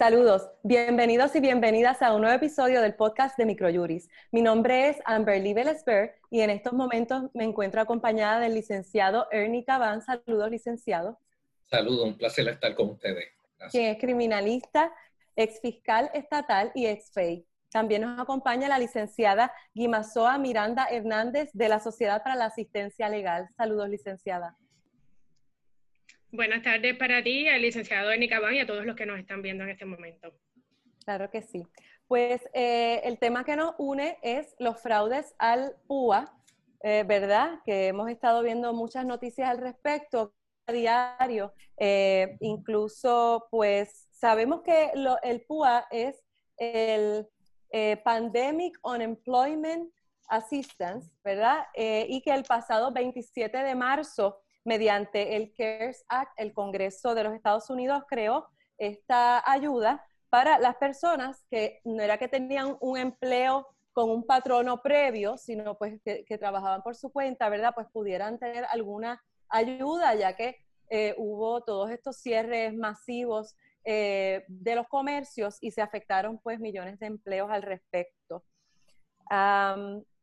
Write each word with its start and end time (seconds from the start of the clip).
Saludos, 0.00 0.48
bienvenidos 0.62 1.36
y 1.36 1.40
bienvenidas 1.40 2.00
a 2.00 2.14
un 2.14 2.22
nuevo 2.22 2.34
episodio 2.34 2.80
del 2.80 2.94
podcast 2.94 3.36
de 3.36 3.44
Microjuris. 3.44 4.08
Mi 4.32 4.40
nombre 4.40 4.88
es 4.88 4.96
Amber 5.04 5.42
Lee 5.42 5.54
y 6.30 6.40
en 6.40 6.48
estos 6.48 6.72
momentos 6.72 7.24
me 7.34 7.44
encuentro 7.44 7.82
acompañada 7.82 8.40
del 8.40 8.54
licenciado 8.54 9.26
Ernie 9.30 9.62
Caban. 9.62 10.00
Saludos, 10.00 10.50
licenciado. 10.50 11.18
Saludos, 11.66 12.06
un 12.06 12.16
placer 12.16 12.48
estar 12.48 12.74
con 12.74 12.88
ustedes. 12.88 13.26
Quien 13.70 13.94
es 13.94 13.98
criminalista, 13.98 14.90
ex 15.36 15.60
fiscal 15.60 16.10
estatal 16.14 16.72
y 16.74 16.86
ex 16.86 17.12
FEI. 17.12 17.46
También 17.70 18.00
nos 18.00 18.18
acompaña 18.18 18.70
la 18.70 18.78
licenciada 18.78 19.52
Guimasoa 19.74 20.38
Miranda 20.38 20.86
Hernández 20.90 21.50
de 21.52 21.68
la 21.68 21.78
Sociedad 21.78 22.22
para 22.22 22.36
la 22.36 22.46
Asistencia 22.46 23.10
Legal. 23.10 23.50
Saludos, 23.54 23.90
licenciada. 23.90 24.56
Buenas 26.32 26.62
tardes 26.62 26.96
para 26.96 27.24
ti, 27.24 27.48
al 27.48 27.60
licenciado 27.60 28.12
Ernie 28.12 28.28
Cabán 28.28 28.54
y 28.54 28.60
a 28.60 28.66
todos 28.66 28.86
los 28.86 28.94
que 28.94 29.04
nos 29.04 29.18
están 29.18 29.42
viendo 29.42 29.64
en 29.64 29.70
este 29.70 29.84
momento. 29.84 30.32
Claro 31.04 31.28
que 31.28 31.42
sí. 31.42 31.66
Pues 32.06 32.40
eh, 32.54 33.00
el 33.02 33.18
tema 33.18 33.44
que 33.44 33.56
nos 33.56 33.74
une 33.78 34.16
es 34.22 34.54
los 34.60 34.80
fraudes 34.80 35.34
al 35.38 35.74
PUA, 35.88 36.32
eh, 36.84 37.02
¿verdad? 37.04 37.58
Que 37.64 37.88
hemos 37.88 38.08
estado 38.08 38.44
viendo 38.44 38.72
muchas 38.72 39.04
noticias 39.04 39.50
al 39.50 39.58
respecto 39.58 40.32
a 40.66 40.72
diario. 40.72 41.52
Eh, 41.76 42.36
incluso, 42.38 43.48
pues, 43.50 44.06
sabemos 44.12 44.62
que 44.62 44.92
el 45.24 45.40
PUA 45.48 45.88
es 45.90 46.22
el 46.58 47.26
Pandemic 48.04 48.78
Unemployment 48.84 49.92
Assistance, 50.28 51.12
¿verdad? 51.24 51.64
y 51.74 52.20
que 52.22 52.32
el 52.32 52.44
pasado 52.44 52.92
27 52.92 53.58
de 53.58 53.74
marzo 53.74 54.40
mediante 54.70 55.34
el 55.34 55.52
CARES 55.52 56.04
Act, 56.08 56.30
el 56.36 56.52
Congreso 56.52 57.16
de 57.16 57.24
los 57.24 57.34
Estados 57.34 57.68
Unidos 57.70 58.04
creó 58.08 58.46
esta 58.78 59.42
ayuda 59.50 60.06
para 60.28 60.60
las 60.60 60.76
personas 60.76 61.44
que 61.50 61.80
no 61.82 62.00
era 62.00 62.18
que 62.18 62.28
tenían 62.28 62.76
un 62.80 62.96
empleo 62.96 63.66
con 63.92 64.08
un 64.08 64.24
patrono 64.24 64.80
previo, 64.80 65.36
sino 65.36 65.76
pues 65.76 66.00
que, 66.04 66.38
trabajaban 66.38 66.84
por 66.84 66.94
su 66.94 67.10
cuenta, 67.10 67.48
¿verdad? 67.48 67.72
Pues 67.74 67.88
pudieran 67.92 68.38
tener 68.38 68.64
alguna 68.70 69.20
ayuda, 69.48 70.14
ya 70.14 70.36
que 70.36 70.64
eh, 70.88 71.16
hubo 71.18 71.64
todos 71.64 71.90
estos 71.90 72.18
cierres 72.18 72.72
masivos 72.72 73.56
eh, 73.84 74.44
de 74.46 74.76
los 74.76 74.86
comercios 74.86 75.58
y 75.60 75.72
se 75.72 75.82
afectaron 75.82 76.38
pues 76.38 76.60
millones 76.60 77.00
de 77.00 77.06
empleos 77.06 77.50
al 77.50 77.62
respecto. 77.62 78.44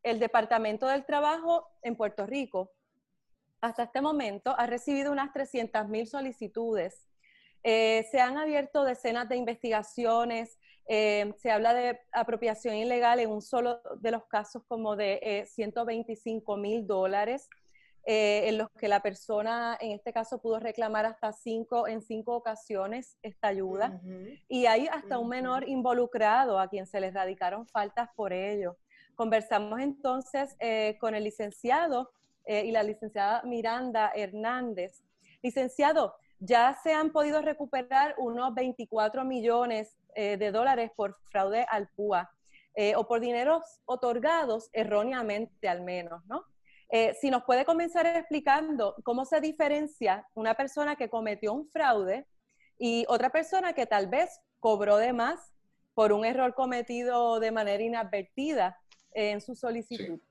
el 0.04 0.20
Departamento 0.20 0.88
del 0.88 1.06
Trabajo 1.06 1.68
en 1.82 1.98
Puerto 1.98 2.26
Rico 2.26 2.72
hasta 3.62 3.84
este 3.84 4.02
momento 4.02 4.54
ha 4.58 4.66
recibido 4.68 5.12
unas 5.12 5.34
300.000 5.34 6.06
solicitudes. 6.06 7.08
Eh, 7.64 8.08
se 8.12 8.22
han 8.22 8.38
abierto 8.38 8.84
decenas 8.84 9.28
de 9.28 9.36
investigaciones, 9.36 10.58
eh, 10.88 11.34
se 11.38 11.52
habla 11.52 11.74
de 11.74 12.00
apropiación 12.14 12.76
ilegal 12.76 13.20
en 13.20 13.30
un 13.30 13.42
solo 13.42 13.82
de 14.00 14.12
los 14.12 14.26
casos 14.26 14.64
como 14.68 14.96
de 14.96 15.46
125 15.54 16.56
eh, 16.56 16.60
mil 16.60 16.88
dólares, 16.88 17.50
en 18.10 18.58
los 18.58 18.70
que 18.80 18.88
la 18.88 19.02
persona 19.02 19.78
en 19.82 19.92
este 19.92 20.14
caso 20.14 20.42
pudo 20.42 20.62
reclamar 20.62 21.06
hasta 21.06 21.34
cinco, 21.34 21.90
en 21.90 22.02
cinco 22.02 22.38
ocasiones 22.38 23.18
esta 23.22 23.50
ayuda. 23.50 24.00
Y 24.48 24.66
hay 24.66 24.88
hasta 24.88 25.20
un 25.20 25.28
menor 25.28 25.68
involucrado 25.68 26.58
a 26.58 26.70
quien 26.70 26.88
se 26.88 27.02
le 27.02 27.12
radicaron 27.12 27.68
faltas 27.68 28.08
por 28.16 28.32
ello. 28.32 28.78
Conversamos 29.16 29.82
entonces 29.82 30.56
con 31.02 31.16
el 31.16 31.26
licenciado 31.26 32.10
eh, 32.48 32.66
y 32.66 32.72
la 32.72 32.82
licenciada 32.82 33.42
Miranda 33.44 34.14
Hernández. 34.16 35.04
Licenciado, 35.44 36.16
ya 36.40 36.80
se 36.82 36.94
han 36.94 37.12
podido 37.12 37.42
recuperar 37.42 38.16
unos 38.18 38.56
24 38.56 39.26
millones 39.26 39.98
eh, 40.16 40.38
de 40.38 40.52
dólares 40.52 40.92
por 40.96 41.18
fraude 41.30 41.66
al 41.70 41.90
PUA 41.90 42.32
eh, 42.76 42.96
o 42.96 43.06
por 43.06 43.20
dineros 43.20 43.64
otorgados 43.84 44.70
erróneamente 44.72 45.68
al 45.68 45.82
menos, 45.82 46.26
¿no? 46.26 46.44
si 47.20 47.30
nos 47.30 47.44
puede 47.44 47.66
comenzar 47.66 48.06
explicando 48.06 48.96
cómo 49.04 49.26
se 49.26 49.42
diferencia 49.42 50.26
una 50.36 50.54
persona 50.54 50.96
que 50.96 51.10
cometió 51.10 51.52
un 51.52 51.70
fraude 51.70 52.26
y 52.80 53.04
otra 53.10 53.30
persona 53.30 53.74
que 53.74 53.86
tal 53.86 54.08
vez 54.08 54.40
cobró 54.62 54.96
de 54.96 55.12
más 55.12 55.52
por 55.94 56.14
un 56.14 56.24
error 56.24 56.56
cometido 56.56 57.42
de 57.42 57.52
manera 57.52 57.84
inadvertida 57.84 58.80
en 59.12 59.42
su 59.42 59.54
solicitud. 59.54 60.22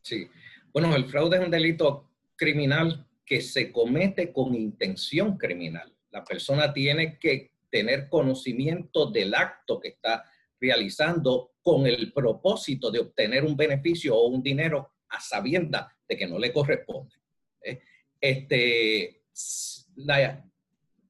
sí. 0.00 0.30
Bueno, 0.72 0.94
el 0.96 1.06
fraude 1.06 1.36
es 1.36 1.44
un 1.44 1.50
delito 1.50 2.10
criminal 2.34 3.06
que 3.24 3.40
se 3.40 3.70
comete 3.70 4.32
con 4.32 4.54
intención 4.54 5.36
criminal. 5.36 5.92
La 6.10 6.24
persona 6.24 6.72
tiene 6.72 7.18
que 7.18 7.52
tener 7.70 8.08
conocimiento 8.08 9.10
del 9.10 9.34
acto 9.34 9.80
que 9.80 9.88
está 9.88 10.24
realizando 10.60 11.52
con 11.62 11.86
el 11.86 12.12
propósito 12.12 12.90
de 12.90 13.00
obtener 13.00 13.44
un 13.44 13.56
beneficio 13.56 14.16
o 14.16 14.28
un 14.28 14.42
dinero 14.42 14.92
a 15.08 15.20
sabienda 15.20 15.94
de 16.08 16.16
que 16.16 16.26
no 16.26 16.38
le 16.38 16.52
corresponde. 16.52 17.16
¿eh? 17.62 17.80
Este, 18.20 19.22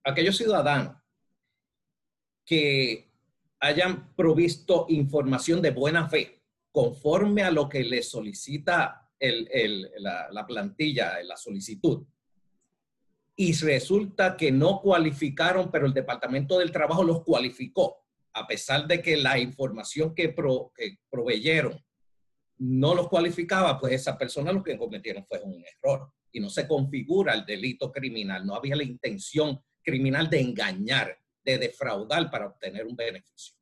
aquellos 0.04 0.36
ciudadanos 0.36 0.96
que 2.44 3.10
hayan 3.60 4.14
provisto 4.14 4.86
información 4.88 5.62
de 5.62 5.70
buena 5.70 6.08
fe 6.08 6.42
conforme 6.72 7.42
a 7.42 7.50
lo 7.50 7.68
que 7.68 7.84
le 7.84 8.02
solicita 8.02 9.01
la, 9.98 10.46
plantilla, 10.46 11.22
la 11.22 11.36
solicitud, 11.36 12.04
y 13.36 13.52
resulta 13.54 14.36
que 14.36 14.52
no 14.52 14.80
cualificaron, 14.80 15.70
pero 15.70 15.86
el 15.86 15.94
Departamento 15.94 16.58
del 16.58 16.72
Trabajo 16.72 17.02
los 17.02 17.24
cualificó, 17.24 18.04
a 18.34 18.46
pesar 18.46 18.86
de 18.86 19.00
que 19.00 19.16
la 19.16 19.38
información 19.38 20.14
que, 20.14 20.34
proveyeron 21.10 21.82
no 22.58 22.94
los 22.94 23.08
cualificaba, 23.08 23.78
pues 23.78 23.94
esa 23.94 24.16
persona 24.16 24.52
lo 24.52 24.62
que 24.62 24.76
cometieron 24.76 25.24
fue 25.26 25.40
un 25.42 25.64
error 25.64 26.12
y 26.30 26.40
no 26.40 26.48
se 26.48 26.68
configura 26.68 27.34
el 27.34 27.44
delito 27.44 27.90
criminal, 27.90 28.46
no 28.46 28.54
había 28.54 28.76
la 28.76 28.84
intención 28.84 29.60
criminal 29.82 30.30
de 30.30 30.40
engañar, 30.40 31.18
de 31.44 31.58
defraudar 31.58 32.30
para 32.30 32.46
obtener 32.46 32.86
un 32.86 32.94
beneficio. 32.94 33.56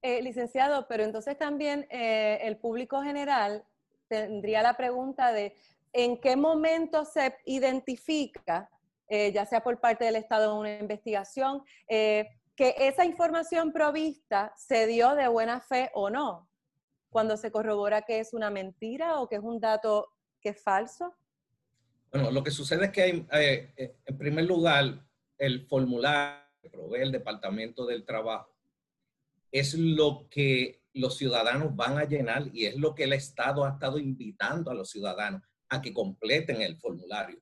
Eh, 0.00 0.22
licenciado, 0.22 0.86
pero 0.88 1.02
entonces 1.02 1.36
también 1.36 1.88
eh, 1.90 2.38
el 2.42 2.56
público 2.58 3.02
general 3.02 3.64
tendría 4.08 4.62
la 4.62 4.76
pregunta 4.76 5.32
de 5.32 5.56
en 5.92 6.20
qué 6.20 6.36
momento 6.36 7.04
se 7.04 7.36
identifica, 7.46 8.70
eh, 9.08 9.32
ya 9.32 9.46
sea 9.46 9.62
por 9.62 9.80
parte 9.80 10.04
del 10.04 10.16
Estado 10.16 10.52
en 10.52 10.58
una 10.58 10.78
investigación, 10.78 11.62
eh, 11.88 12.28
que 12.54 12.74
esa 12.78 13.04
información 13.04 13.72
provista 13.72 14.52
se 14.56 14.86
dio 14.86 15.14
de 15.14 15.28
buena 15.28 15.60
fe 15.60 15.90
o 15.94 16.10
no, 16.10 16.48
cuando 17.08 17.36
se 17.36 17.50
corrobora 17.50 18.02
que 18.02 18.20
es 18.20 18.34
una 18.34 18.50
mentira 18.50 19.20
o 19.20 19.28
que 19.28 19.36
es 19.36 19.42
un 19.42 19.60
dato 19.60 20.12
que 20.40 20.50
es 20.50 20.62
falso. 20.62 21.14
Bueno, 22.10 22.30
lo 22.30 22.42
que 22.42 22.50
sucede 22.50 22.86
es 22.86 22.90
que 22.90 23.02
hay, 23.02 23.26
eh, 23.76 23.96
en 24.04 24.18
primer 24.18 24.44
lugar, 24.44 25.04
el 25.36 25.66
formulario 25.66 26.42
que 26.60 26.68
provee 26.68 27.02
el 27.02 27.12
Departamento 27.12 27.86
del 27.86 28.04
Trabajo 28.04 28.58
es 29.52 29.74
lo 29.74 30.28
que 30.28 30.82
los 30.98 31.16
ciudadanos 31.16 31.74
van 31.74 31.98
a 31.98 32.04
llenar 32.04 32.48
y 32.52 32.66
es 32.66 32.76
lo 32.76 32.94
que 32.94 33.04
el 33.04 33.12
Estado 33.12 33.64
ha 33.64 33.70
estado 33.70 33.98
invitando 33.98 34.70
a 34.70 34.74
los 34.74 34.90
ciudadanos 34.90 35.42
a 35.68 35.80
que 35.80 35.92
completen 35.92 36.60
el 36.62 36.76
formulario. 36.76 37.38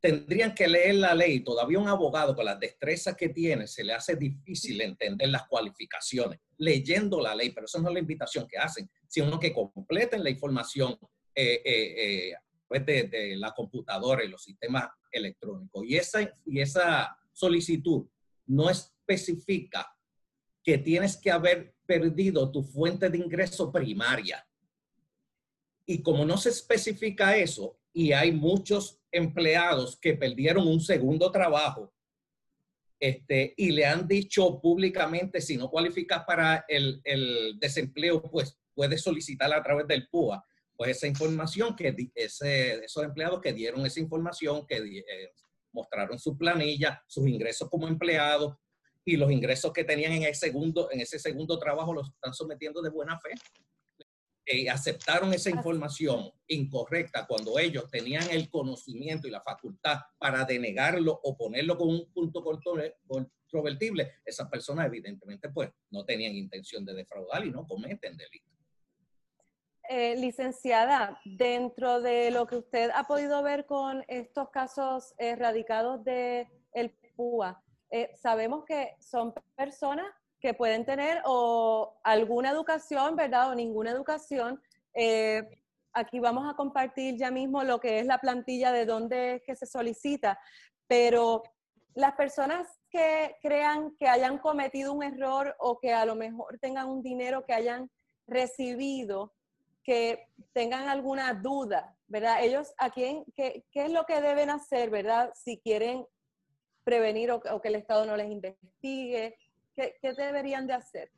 Tendrían 0.00 0.54
que 0.54 0.66
leer 0.66 0.96
la 0.96 1.14
ley. 1.14 1.40
Todavía 1.40 1.78
un 1.78 1.88
abogado 1.88 2.34
con 2.34 2.44
las 2.44 2.58
destrezas 2.58 3.16
que 3.16 3.28
tiene 3.28 3.66
se 3.66 3.84
le 3.84 3.92
hace 3.92 4.16
difícil 4.16 4.80
entender 4.80 5.28
las 5.28 5.46
cualificaciones 5.46 6.40
leyendo 6.58 7.20
la 7.20 7.34
ley, 7.34 7.50
pero 7.50 7.66
eso 7.66 7.80
no 7.80 7.88
es 7.88 7.94
la 7.94 8.00
invitación 8.00 8.46
que 8.48 8.58
hacen, 8.58 8.88
sino 9.08 9.38
que 9.38 9.52
completen 9.52 10.22
la 10.22 10.30
información 10.30 10.96
eh, 11.34 11.60
eh, 11.64 12.30
eh, 12.70 12.80
de, 12.80 13.02
de, 13.04 13.36
la 13.36 13.52
computadora 13.52 14.24
y 14.24 14.28
los 14.28 14.42
sistemas 14.42 14.88
electrónicos. 15.10 15.84
Y 15.86 15.96
esa, 15.96 16.22
y 16.46 16.60
esa 16.60 17.16
solicitud 17.32 18.06
no 18.46 18.70
especifica 18.70 19.86
que 20.62 20.78
tienes 20.78 21.16
que 21.16 21.30
haber 21.30 21.71
perdido 21.86 22.50
tu 22.50 22.62
fuente 22.62 23.08
de 23.10 23.18
ingreso 23.18 23.70
primaria. 23.70 24.46
Y 25.86 26.02
como 26.02 26.24
no 26.24 26.36
se 26.36 26.50
especifica 26.50 27.36
eso, 27.36 27.78
y 27.92 28.12
hay 28.12 28.32
muchos 28.32 29.00
empleados 29.10 29.98
que 29.98 30.14
perdieron 30.14 30.66
un 30.66 30.80
segundo 30.80 31.30
trabajo, 31.30 31.92
este, 32.98 33.52
y 33.56 33.72
le 33.72 33.84
han 33.84 34.06
dicho 34.06 34.60
públicamente, 34.60 35.40
si 35.40 35.56
no 35.56 35.68
cualificas 35.68 36.24
para 36.24 36.64
el, 36.68 37.00
el 37.02 37.58
desempleo, 37.58 38.22
pues 38.22 38.56
puedes 38.74 39.02
solicitarla 39.02 39.56
a 39.56 39.62
través 39.62 39.88
del 39.88 40.08
PUA. 40.08 40.44
Pues 40.76 40.96
esa 40.96 41.06
información 41.06 41.76
que 41.76 41.94
ese, 42.14 42.84
esos 42.84 43.04
empleados 43.04 43.40
que 43.40 43.52
dieron 43.52 43.84
esa 43.84 44.00
información, 44.00 44.66
que 44.66 44.76
eh, 44.76 45.32
mostraron 45.72 46.18
su 46.18 46.36
planilla, 46.36 47.02
sus 47.06 47.26
ingresos 47.26 47.68
como 47.68 47.88
empleados, 47.88 48.56
y 49.04 49.16
los 49.16 49.30
ingresos 49.30 49.72
que 49.72 49.84
tenían 49.84 50.12
en 50.12 50.22
ese 50.24 50.46
segundo, 50.46 50.90
en 50.90 51.00
ese 51.00 51.18
segundo 51.18 51.58
trabajo 51.58 51.92
los 51.92 52.08
están 52.10 52.34
sometiendo 52.34 52.80
de 52.82 52.90
buena 52.90 53.18
fe. 53.18 53.30
eh, 54.44 54.68
aceptaron 54.68 55.32
esa 55.32 55.50
información 55.50 56.30
incorrecta 56.48 57.26
cuando 57.26 57.58
ellos 57.58 57.88
tenían 57.90 58.28
el 58.30 58.50
conocimiento 58.50 59.28
y 59.28 59.30
la 59.30 59.40
facultad 59.40 59.98
para 60.18 60.44
denegarlo 60.44 61.20
o 61.22 61.36
ponerlo 61.36 61.78
con 61.78 61.88
un 61.88 62.12
punto 62.12 62.42
controvertible, 62.42 64.14
esas 64.24 64.48
personas 64.48 64.86
evidentemente 64.86 65.48
pues 65.48 65.70
no 65.90 66.04
tenían 66.04 66.34
intención 66.34 66.84
de 66.84 66.94
defraudar 66.94 67.44
y 67.46 67.50
no 67.50 67.66
cometen 67.66 68.16
delito. 68.16 68.52
Eh, 69.88 70.16
licenciada, 70.16 71.20
dentro 71.24 72.00
de 72.00 72.30
lo 72.30 72.46
que 72.46 72.56
usted 72.56 72.90
ha 72.94 73.04
podido 73.04 73.42
ver 73.42 73.66
con 73.66 74.04
estos 74.08 74.48
casos 74.50 75.12
erradicados 75.18 76.02
de 76.04 76.48
el 76.72 76.90
PUA, 77.16 77.62
eh, 77.92 78.10
sabemos 78.16 78.64
que 78.64 78.96
son 79.00 79.34
personas 79.54 80.06
que 80.40 80.54
pueden 80.54 80.86
tener 80.86 81.22
alguna 82.02 82.50
educación, 82.50 83.14
¿verdad? 83.14 83.50
O 83.50 83.54
ninguna 83.54 83.90
educación. 83.90 84.60
Eh, 84.94 85.42
aquí 85.92 86.18
vamos 86.18 86.50
a 86.50 86.56
compartir 86.56 87.18
ya 87.18 87.30
mismo 87.30 87.62
lo 87.62 87.78
que 87.80 88.00
es 88.00 88.06
la 88.06 88.16
plantilla 88.16 88.72
de 88.72 88.86
dónde 88.86 89.34
es 89.34 89.42
que 89.42 89.54
se 89.54 89.66
solicita, 89.66 90.40
pero 90.86 91.42
las 91.94 92.14
personas 92.14 92.66
que 92.90 93.36
crean 93.42 93.94
que 93.98 94.08
hayan 94.08 94.38
cometido 94.38 94.94
un 94.94 95.02
error 95.02 95.54
o 95.58 95.78
que 95.78 95.92
a 95.92 96.06
lo 96.06 96.16
mejor 96.16 96.58
tengan 96.60 96.88
un 96.88 97.02
dinero 97.02 97.44
que 97.44 97.52
hayan 97.52 97.90
recibido, 98.26 99.34
que 99.84 100.28
tengan 100.54 100.88
alguna 100.88 101.34
duda, 101.34 101.94
¿verdad? 102.06 102.42
Ellos, 102.42 102.72
¿a 102.78 102.88
quién, 102.88 103.26
qué, 103.36 103.66
qué 103.70 103.84
es 103.84 103.92
lo 103.92 104.06
que 104.06 104.22
deben 104.22 104.48
hacer, 104.48 104.88
¿verdad? 104.88 105.30
Si 105.34 105.58
quieren 105.58 106.06
prevenir 106.84 107.30
o, 107.30 107.40
que 107.60 107.68
el 107.68 107.76
Estado 107.76 108.04
no 108.04 108.16
les 108.16 108.30
investigue, 108.30 109.36
¿qué, 109.74 109.94
deberían 110.16 110.66
de 110.66 110.72
hacer? 110.74 111.10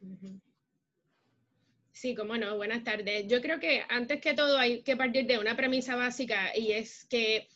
Sí, 1.93 2.14
cómo 2.14 2.37
no, 2.37 2.56
buenas 2.56 2.82
tardes. 2.84 3.26
Yo 3.28 3.40
creo 3.40 3.61
que 3.61 3.82
antes 3.88 4.20
que 4.20 4.34
todo 4.34 4.58
hay 4.58 4.82
que 4.82 4.96
partir 4.96 5.26
de 5.26 5.38
una 5.38 5.56
premisa 5.56 5.96
básica 5.96 6.56
y 6.56 6.72
es 6.72 7.05
que 7.06 7.49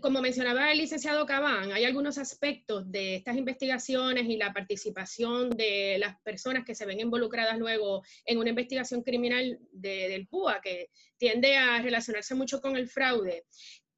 como 0.00 0.20
mencionaba 0.20 0.70
el 0.70 0.78
licenciado 0.78 1.26
Cabán, 1.26 1.72
hay 1.72 1.84
algunos 1.84 2.16
aspectos 2.18 2.90
de 2.92 3.16
estas 3.16 3.36
investigaciones 3.36 4.26
y 4.26 4.36
la 4.36 4.52
participación 4.52 5.50
de 5.50 5.96
las 5.98 6.20
personas 6.20 6.64
que 6.64 6.76
se 6.76 6.86
ven 6.86 7.00
involucradas 7.00 7.58
luego 7.58 8.04
en 8.24 8.38
una 8.38 8.50
investigación 8.50 9.02
criminal 9.02 9.58
del 9.72 10.28
PUA, 10.28 10.60
que 10.60 10.90
tiende 11.16 11.56
a 11.56 11.82
relacionarse 11.82 12.36
mucho 12.36 12.60
con 12.60 12.76
el 12.76 12.88
fraude, 12.88 13.46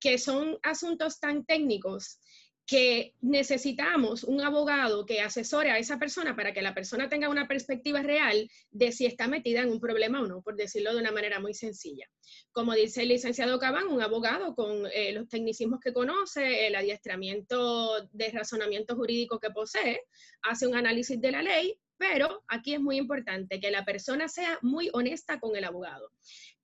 que 0.00 0.16
son 0.16 0.58
asuntos 0.62 1.20
tan 1.20 1.44
técnicos 1.44 2.20
que 2.66 3.14
necesitamos 3.20 4.24
un 4.24 4.40
abogado 4.40 5.06
que 5.06 5.20
asesore 5.20 5.70
a 5.70 5.78
esa 5.78 5.98
persona 5.98 6.34
para 6.34 6.52
que 6.52 6.62
la 6.62 6.74
persona 6.74 7.08
tenga 7.08 7.28
una 7.28 7.46
perspectiva 7.46 8.02
real 8.02 8.50
de 8.72 8.90
si 8.90 9.06
está 9.06 9.28
metida 9.28 9.62
en 9.62 9.70
un 9.70 9.78
problema 9.78 10.20
o 10.20 10.26
no, 10.26 10.42
por 10.42 10.56
decirlo 10.56 10.92
de 10.92 11.00
una 11.00 11.12
manera 11.12 11.38
muy 11.38 11.54
sencilla. 11.54 12.06
Como 12.50 12.74
dice 12.74 13.02
el 13.02 13.08
licenciado 13.08 13.60
Cabán, 13.60 13.86
un 13.86 14.02
abogado 14.02 14.56
con 14.56 14.86
eh, 14.92 15.12
los 15.12 15.28
tecnicismos 15.28 15.78
que 15.80 15.92
conoce, 15.92 16.66
el 16.66 16.74
adiestramiento 16.74 18.08
de 18.12 18.30
razonamiento 18.30 18.96
jurídico 18.96 19.38
que 19.38 19.50
posee, 19.50 20.02
hace 20.42 20.66
un 20.66 20.74
análisis 20.74 21.20
de 21.20 21.30
la 21.30 21.42
ley, 21.42 21.78
pero 21.98 22.42
aquí 22.48 22.74
es 22.74 22.80
muy 22.80 22.96
importante 22.96 23.60
que 23.60 23.70
la 23.70 23.84
persona 23.84 24.28
sea 24.28 24.58
muy 24.62 24.90
honesta 24.92 25.40
con 25.40 25.56
el 25.56 25.64
abogado. 25.64 26.10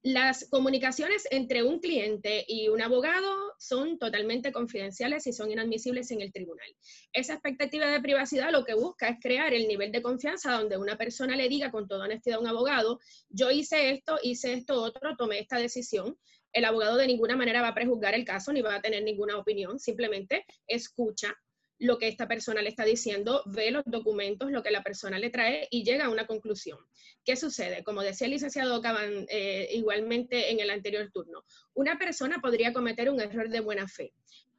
Las 0.04 0.48
comunicaciones 0.50 1.28
entre 1.30 1.62
un 1.62 1.78
cliente 1.78 2.44
y 2.48 2.68
un 2.68 2.82
abogado 2.82 3.54
son 3.58 3.98
totalmente 3.98 4.50
confidenciales 4.50 5.28
y 5.28 5.32
son 5.32 5.52
inadmisibles 5.52 6.10
en 6.10 6.20
el 6.20 6.32
tribunal. 6.32 6.66
Esa 7.12 7.34
expectativa 7.34 7.86
de 7.86 8.00
privacidad 8.00 8.50
lo 8.50 8.64
que 8.64 8.74
busca 8.74 9.08
es 9.08 9.18
crear 9.20 9.54
el 9.54 9.68
nivel 9.68 9.92
de 9.92 10.02
confianza 10.02 10.52
donde 10.52 10.76
una 10.76 10.98
persona 10.98 11.36
le 11.36 11.48
diga 11.48 11.70
con 11.70 11.86
toda 11.86 12.06
honestidad 12.06 12.38
a 12.38 12.40
un 12.40 12.48
abogado, 12.48 12.98
yo 13.28 13.52
hice 13.52 13.92
esto, 13.92 14.18
hice 14.22 14.54
esto 14.54 14.82
otro, 14.82 15.16
tomé 15.16 15.38
esta 15.38 15.58
decisión. 15.58 16.18
El 16.52 16.64
abogado 16.64 16.96
de 16.96 17.06
ninguna 17.06 17.36
manera 17.36 17.62
va 17.62 17.68
a 17.68 17.74
prejuzgar 17.74 18.14
el 18.14 18.24
caso 18.24 18.52
ni 18.52 18.60
va 18.60 18.74
a 18.74 18.82
tener 18.82 19.04
ninguna 19.04 19.38
opinión, 19.38 19.78
simplemente 19.78 20.44
escucha 20.66 21.32
lo 21.78 21.98
que 21.98 22.08
esta 22.08 22.28
persona 22.28 22.62
le 22.62 22.68
está 22.68 22.84
diciendo, 22.84 23.42
ve 23.46 23.70
los 23.70 23.82
documentos, 23.86 24.50
lo 24.50 24.62
que 24.62 24.70
la 24.70 24.82
persona 24.82 25.18
le 25.18 25.30
trae 25.30 25.66
y 25.70 25.84
llega 25.84 26.06
a 26.06 26.10
una 26.10 26.26
conclusión. 26.26 26.78
¿Qué 27.24 27.36
sucede? 27.36 27.82
Como 27.82 28.02
decía 28.02 28.26
el 28.26 28.32
licenciado 28.32 28.80
eh, 29.28 29.68
igualmente 29.72 30.50
en 30.50 30.60
el 30.60 30.70
anterior 30.70 31.10
turno, 31.12 31.44
una 31.74 31.98
persona 31.98 32.40
podría 32.40 32.72
cometer 32.72 33.10
un 33.10 33.20
error 33.20 33.48
de 33.48 33.60
buena 33.60 33.88
fe. 33.88 34.12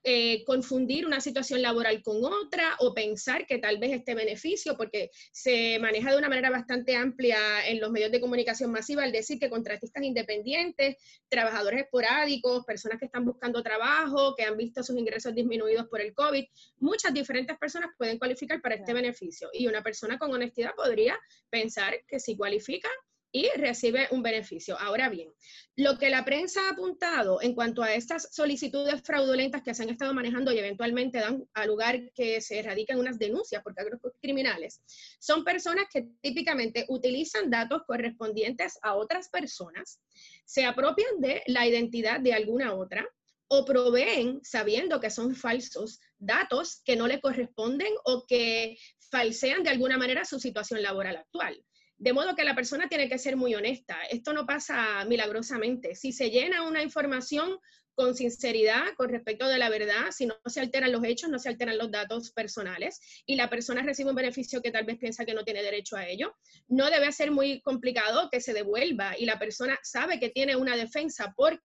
Eh, 0.05 0.43
confundir 0.43 1.05
una 1.05 1.21
situación 1.21 1.61
laboral 1.61 2.03
con 2.03 2.25
otra 2.25 2.75
o 2.79 2.93
pensar 2.93 3.47
que 3.47 3.57
tal 3.57 3.77
vez 3.77 3.93
este 3.93 4.15
beneficio, 4.15 4.75
porque 4.75 5.09
se 5.31 5.79
maneja 5.79 6.11
de 6.11 6.17
una 6.17 6.27
manera 6.27 6.49
bastante 6.49 6.97
amplia 6.97 7.65
en 7.65 7.79
los 7.79 7.89
medios 7.89 8.11
de 8.11 8.19
comunicación 8.19 8.69
masiva 8.69 9.03
al 9.03 9.13
decir 9.13 9.39
que 9.39 9.49
contratistas 9.49 10.03
independientes, 10.03 10.97
trabajadores 11.29 11.83
esporádicos, 11.83 12.65
personas 12.65 12.99
que 12.99 13.05
están 13.05 13.23
buscando 13.23 13.63
trabajo, 13.63 14.35
que 14.35 14.43
han 14.43 14.57
visto 14.57 14.83
sus 14.83 14.97
ingresos 14.97 15.33
disminuidos 15.33 15.87
por 15.87 16.01
el 16.01 16.13
COVID, 16.13 16.43
muchas 16.79 17.13
diferentes 17.13 17.57
personas 17.57 17.91
pueden 17.97 18.17
cualificar 18.17 18.61
para 18.61 18.75
este 18.75 18.93
beneficio. 18.93 19.49
Y 19.53 19.67
una 19.67 19.83
persona 19.83 20.17
con 20.17 20.33
honestidad 20.33 20.75
podría 20.75 21.17
pensar 21.49 21.95
que 22.09 22.19
si 22.19 22.35
cualifica, 22.35 22.89
y 23.33 23.49
recibe 23.57 24.07
un 24.11 24.21
beneficio. 24.21 24.79
Ahora 24.79 25.09
bien, 25.09 25.27
lo 25.75 25.97
que 25.97 26.11
la 26.11 26.23
prensa 26.23 26.61
ha 26.67 26.73
apuntado 26.73 27.41
en 27.41 27.55
cuanto 27.55 27.81
a 27.81 27.93
estas 27.93 28.29
solicitudes 28.31 29.01
fraudulentas 29.01 29.63
que 29.63 29.73
se 29.73 29.81
han 29.81 29.89
estado 29.89 30.13
manejando 30.13 30.53
y 30.53 30.59
eventualmente 30.59 31.17
dan 31.17 31.43
a 31.55 31.65
lugar 31.65 31.99
que 32.13 32.39
se 32.41 32.59
erradican 32.59 32.99
unas 32.99 33.17
denuncias 33.17 33.63
por 33.63 33.73
grupos 33.73 34.13
criminales, 34.21 34.81
son 35.19 35.43
personas 35.43 35.85
que 35.91 36.07
típicamente 36.21 36.85
utilizan 36.89 37.49
datos 37.49 37.81
correspondientes 37.87 38.77
a 38.83 38.93
otras 38.93 39.29
personas, 39.29 39.99
se 40.45 40.65
apropian 40.65 41.19
de 41.19 41.41
la 41.47 41.67
identidad 41.67 42.19
de 42.19 42.33
alguna 42.33 42.75
otra, 42.75 43.05
o 43.47 43.65
proveen, 43.65 44.39
sabiendo 44.43 44.99
que 44.99 45.09
son 45.09 45.35
falsos, 45.35 45.99
datos 46.17 46.81
que 46.85 46.95
no 46.95 47.07
le 47.07 47.19
corresponden 47.19 47.93
o 48.05 48.25
que 48.25 48.77
falsean 49.11 49.63
de 49.63 49.69
alguna 49.69 49.97
manera 49.97 50.23
su 50.25 50.39
situación 50.39 50.81
laboral 50.81 51.17
actual. 51.17 51.63
De 52.03 52.11
modo 52.11 52.35
que 52.35 52.43
la 52.43 52.53
persona 52.53 52.89
tiene 52.89 53.07
que 53.07 53.17
ser 53.17 53.37
muy 53.37 53.55
honesta. 53.55 53.95
Esto 54.11 54.33
no 54.33 54.45
pasa 54.45 55.05
milagrosamente. 55.05 55.95
Si 55.95 56.11
se 56.11 56.29
llena 56.29 56.67
una 56.67 56.83
información 56.83 57.57
con 57.95 58.13
sinceridad 58.13 58.93
con 58.97 59.07
respecto 59.07 59.47
de 59.47 59.57
la 59.57 59.69
verdad, 59.69 60.11
si 60.11 60.25
no 60.25 60.35
se 60.47 60.59
alteran 60.59 60.91
los 60.91 61.01
hechos, 61.05 61.29
no 61.29 61.39
se 61.39 61.47
alteran 61.47 61.77
los 61.77 61.91
datos 61.91 62.31
personales 62.31 62.99
y 63.25 63.37
la 63.37 63.49
persona 63.49 63.83
recibe 63.83 64.09
un 64.09 64.17
beneficio 64.17 64.61
que 64.61 64.71
tal 64.71 64.83
vez 64.83 64.97
piensa 64.97 65.23
que 65.23 65.33
no 65.33 65.45
tiene 65.45 65.63
derecho 65.63 65.95
a 65.95 66.05
ello, 66.05 66.35
no 66.67 66.89
debe 66.89 67.09
ser 67.13 67.31
muy 67.31 67.61
complicado 67.61 68.27
que 68.29 68.41
se 68.41 68.51
devuelva 68.51 69.17
y 69.17 69.25
la 69.25 69.39
persona 69.39 69.79
sabe 69.81 70.19
que 70.19 70.29
tiene 70.29 70.57
una 70.57 70.75
defensa 70.75 71.33
porque 71.37 71.61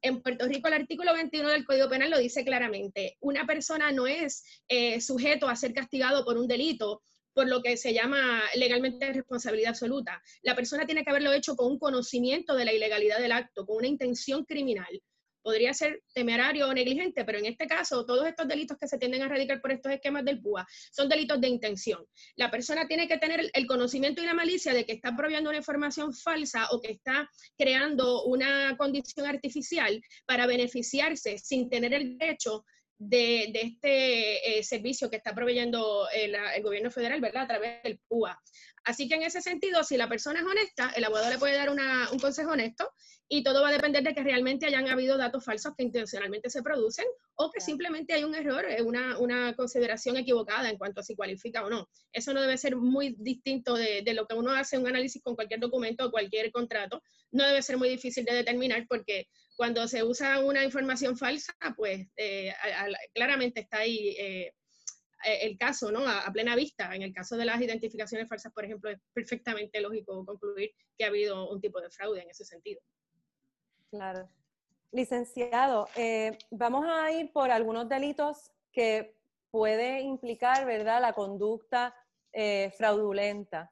en 0.00 0.22
Puerto 0.22 0.46
Rico 0.46 0.68
el 0.68 0.74
artículo 0.74 1.12
21 1.12 1.50
del 1.50 1.66
Código 1.66 1.90
Penal 1.90 2.10
lo 2.10 2.18
dice 2.18 2.46
claramente, 2.46 3.18
una 3.20 3.44
persona 3.44 3.92
no 3.92 4.06
es 4.06 4.42
eh, 4.68 5.02
sujeto 5.02 5.48
a 5.48 5.56
ser 5.56 5.74
castigado 5.74 6.24
por 6.24 6.38
un 6.38 6.48
delito 6.48 7.02
por 7.34 7.48
lo 7.48 7.62
que 7.62 7.76
se 7.76 7.92
llama 7.92 8.42
legalmente 8.54 9.12
responsabilidad 9.12 9.70
absoluta. 9.70 10.22
La 10.42 10.54
persona 10.54 10.86
tiene 10.86 11.04
que 11.04 11.10
haberlo 11.10 11.32
hecho 11.32 11.56
con 11.56 11.72
un 11.72 11.78
conocimiento 11.78 12.54
de 12.54 12.64
la 12.64 12.72
ilegalidad 12.72 13.18
del 13.18 13.32
acto, 13.32 13.66
con 13.66 13.78
una 13.78 13.88
intención 13.88 14.44
criminal. 14.44 15.02
Podría 15.42 15.74
ser 15.74 16.02
temerario 16.14 16.66
o 16.66 16.72
negligente, 16.72 17.22
pero 17.26 17.38
en 17.38 17.44
este 17.44 17.66
caso, 17.66 18.06
todos 18.06 18.26
estos 18.26 18.48
delitos 18.48 18.78
que 18.78 18.88
se 18.88 18.96
tienden 18.96 19.20
a 19.20 19.28
radicar 19.28 19.60
por 19.60 19.72
estos 19.72 19.92
esquemas 19.92 20.24
del 20.24 20.40
PUA 20.40 20.66
son 20.90 21.06
delitos 21.06 21.38
de 21.38 21.48
intención. 21.48 22.02
La 22.36 22.50
persona 22.50 22.88
tiene 22.88 23.06
que 23.06 23.18
tener 23.18 23.50
el 23.52 23.66
conocimiento 23.66 24.22
y 24.22 24.24
la 24.24 24.32
malicia 24.32 24.72
de 24.72 24.86
que 24.86 24.94
está 24.94 25.14
proveyendo 25.14 25.50
una 25.50 25.58
información 25.58 26.14
falsa 26.14 26.68
o 26.70 26.80
que 26.80 26.92
está 26.92 27.28
creando 27.58 28.24
una 28.24 28.74
condición 28.78 29.26
artificial 29.26 30.00
para 30.24 30.46
beneficiarse 30.46 31.36
sin 31.36 31.68
tener 31.68 31.92
el 31.92 32.16
derecho 32.16 32.64
de, 32.98 33.50
este 33.54 34.58
eh, 34.58 34.62
servicio 34.62 35.10
que 35.10 35.16
está 35.16 35.34
proveyendo 35.34 36.06
el, 36.12 36.36
gobierno 36.62 36.90
federal, 36.90 37.20
¿verdad? 37.20 37.42
A 37.42 37.48
través 37.48 37.82
del 37.82 37.98
PUA. 38.08 38.40
Así 38.84 39.08
que 39.08 39.14
en 39.14 39.22
ese 39.22 39.40
sentido, 39.40 39.82
si 39.82 39.96
la 39.96 40.08
persona 40.08 40.40
es 40.40 40.46
honesta, 40.46 40.92
el 40.94 41.04
abogado 41.04 41.30
le 41.30 41.38
puede 41.38 41.56
dar 41.56 41.70
un 41.70 42.18
consejo 42.18 42.52
honesto 42.52 42.90
y 43.28 43.42
todo 43.42 43.62
va 43.62 43.70
a 43.70 43.72
depender 43.72 44.02
de 44.02 44.14
que 44.14 44.22
realmente 44.22 44.66
hayan 44.66 44.88
habido 44.88 45.16
datos 45.16 45.42
falsos 45.42 45.72
que 45.76 45.84
intencionalmente 45.84 46.50
se 46.50 46.62
producen 46.62 47.06
o 47.36 47.50
que 47.50 47.60
simplemente 47.60 48.12
hay 48.12 48.24
un 48.24 48.34
error, 48.34 48.64
eh, 48.68 48.82
una, 48.82 49.18
una, 49.18 49.54
consideración 49.56 50.18
equivocada 50.18 50.68
en 50.68 50.76
cuanto 50.76 51.00
a 51.00 51.04
si 51.04 51.16
cualifica 51.16 51.64
o 51.64 51.70
no. 51.70 51.88
Eso 52.12 52.34
no 52.34 52.42
debe 52.42 52.58
ser 52.58 52.76
muy 52.76 53.16
distinto 53.18 53.74
de, 53.74 54.02
de 54.02 54.14
lo 54.14 54.26
que 54.26 54.34
uno 54.34 54.50
hace 54.52 54.76
un 54.76 54.86
análisis 54.86 55.22
con 55.22 55.34
cualquier 55.34 55.60
documento 55.60 56.06
o 56.06 56.10
cualquier 56.10 56.52
contrato. 56.52 57.02
No 57.32 57.44
debe 57.46 57.62
ser 57.62 57.78
muy 57.78 57.88
difícil 57.88 58.24
de 58.24 58.34
determinar 58.34 58.86
porque 58.88 59.28
cuando 59.56 59.86
se 59.88 60.02
usa 60.02 60.40
una 60.40 60.64
información 60.64 61.16
falsa, 61.16 61.54
pues 61.76 62.06
eh, 62.16 62.52
claramente 63.14 63.60
está 63.60 63.78
ahí 63.78 64.16
eh, 64.18 64.52
el 65.24 65.56
caso, 65.58 65.90
¿no? 65.90 66.06
A, 66.06 66.30
plena 66.32 66.54
vista. 66.56 66.94
En 66.94 67.02
el 67.02 67.12
caso 67.12 67.36
de 67.36 67.44
las 67.44 67.60
identificaciones 67.60 68.28
falsas, 68.28 68.52
por 68.52 68.64
ejemplo, 68.64 68.90
es 68.90 68.98
perfectamente 69.12 69.80
lógico 69.80 70.24
concluir 70.24 70.70
que 70.96 71.04
ha 71.04 71.08
habido 71.08 71.50
un 71.50 71.60
tipo 71.60 71.80
de 71.80 71.90
fraude 71.90 72.22
en 72.22 72.30
ese 72.30 72.44
sentido. 72.44 72.80
Claro. 73.90 74.28
Licenciado, 74.92 75.88
vamos 76.50 76.86
a 76.86 77.10
ir 77.12 77.32
por 77.32 77.50
algunos 77.50 77.88
delitos 77.88 78.52
que 78.72 79.16
puede 79.50 80.00
implicar, 80.00 80.66
¿verdad?, 80.66 81.00
la 81.00 81.12
conducta 81.12 81.94
fraudulenta. 82.76 83.70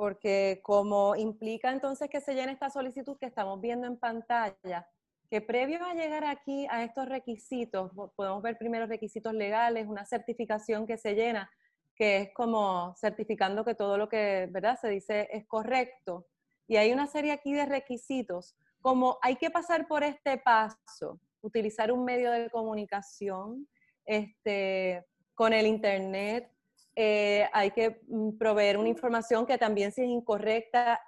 porque 0.00 0.60
como 0.62 1.14
implica 1.14 1.70
entonces 1.70 2.08
que 2.08 2.22
se 2.22 2.34
llene 2.34 2.52
esta 2.52 2.70
solicitud 2.70 3.18
que 3.18 3.26
estamos 3.26 3.60
viendo 3.60 3.86
en 3.86 3.98
pantalla, 3.98 4.88
que 5.30 5.40
previo 5.40 5.84
a 5.84 5.94
llegar 5.94 6.24
aquí 6.24 6.66
a 6.68 6.82
estos 6.82 7.08
requisitos, 7.08 7.92
podemos 8.16 8.42
ver 8.42 8.58
primero 8.58 8.86
requisitos 8.86 9.32
legales, 9.32 9.86
una 9.86 10.04
certificación 10.04 10.88
que 10.88 10.98
se 10.98 11.14
llena, 11.14 11.48
que 11.94 12.16
es 12.16 12.34
como 12.34 12.94
certificando 12.96 13.64
que 13.64 13.76
todo 13.76 13.96
lo 13.96 14.08
que 14.08 14.48
¿verdad? 14.50 14.76
se 14.80 14.88
dice 14.88 15.28
es 15.30 15.46
correcto. 15.46 16.26
Y 16.66 16.76
hay 16.76 16.92
una 16.92 17.06
serie 17.06 17.30
aquí 17.30 17.52
de 17.52 17.64
requisitos, 17.64 18.56
como 18.80 19.18
hay 19.22 19.36
que 19.36 19.50
pasar 19.50 19.86
por 19.86 20.02
este 20.02 20.38
paso, 20.38 21.20
utilizar 21.42 21.92
un 21.92 22.04
medio 22.04 22.32
de 22.32 22.50
comunicación 22.50 23.68
este, 24.04 25.06
con 25.34 25.52
el 25.52 25.66
Internet, 25.66 26.50
eh, 26.96 27.48
hay 27.52 27.70
que 27.70 28.00
mm, 28.08 28.36
proveer 28.36 28.78
una 28.78 28.88
información 28.88 29.46
que 29.46 29.58
también 29.58 29.92
si 29.92 30.02
es 30.02 30.08
incorrecta, 30.08 31.00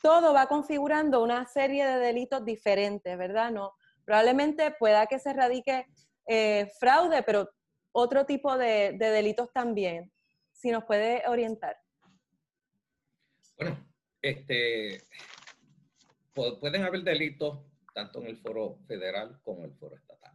todo 0.00 0.32
va 0.32 0.46
configurando 0.46 1.22
una 1.22 1.46
serie 1.46 1.86
de 1.86 1.98
delitos 1.98 2.44
diferentes, 2.44 3.16
¿verdad? 3.16 3.50
No, 3.50 3.74
probablemente 4.04 4.72
pueda 4.78 5.06
que 5.06 5.18
se 5.18 5.32
radique 5.32 5.86
eh, 6.26 6.70
fraude, 6.78 7.22
pero 7.22 7.50
otro 7.92 8.26
tipo 8.26 8.56
de, 8.56 8.96
de 8.98 9.10
delitos 9.10 9.52
también. 9.52 10.12
Si 10.52 10.70
nos 10.70 10.84
puede 10.84 11.22
orientar. 11.28 11.76
Bueno, 13.58 13.76
este, 14.22 15.02
pueden 16.34 16.82
haber 16.82 17.02
delitos 17.02 17.60
tanto 17.94 18.20
en 18.20 18.26
el 18.28 18.36
foro 18.38 18.78
federal 18.86 19.40
como 19.42 19.60
en 19.60 19.70
el 19.70 19.76
foro 19.76 19.96
estatal. 19.96 20.34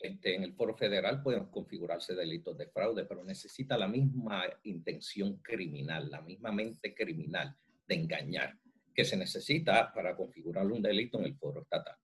Este, 0.00 0.34
en 0.34 0.42
el 0.42 0.54
foro 0.54 0.74
federal 0.74 1.22
pueden 1.22 1.46
configurarse 1.46 2.14
delitos 2.14 2.56
de 2.58 2.66
fraude, 2.66 3.04
pero 3.04 3.22
necesita 3.22 3.76
la 3.76 3.86
misma 3.86 4.44
intención 4.64 5.36
criminal, 5.38 6.10
la 6.10 6.22
misma 6.22 6.50
mente 6.50 6.94
criminal 6.94 7.56
de 7.86 7.94
engañar 7.94 8.58
que 8.94 9.04
se 9.04 9.16
necesita 9.16 9.92
para 9.92 10.16
configurar 10.16 10.66
un 10.66 10.82
delito 10.82 11.18
en 11.18 11.26
el 11.26 11.36
foro 11.36 11.62
estatal. 11.62 11.96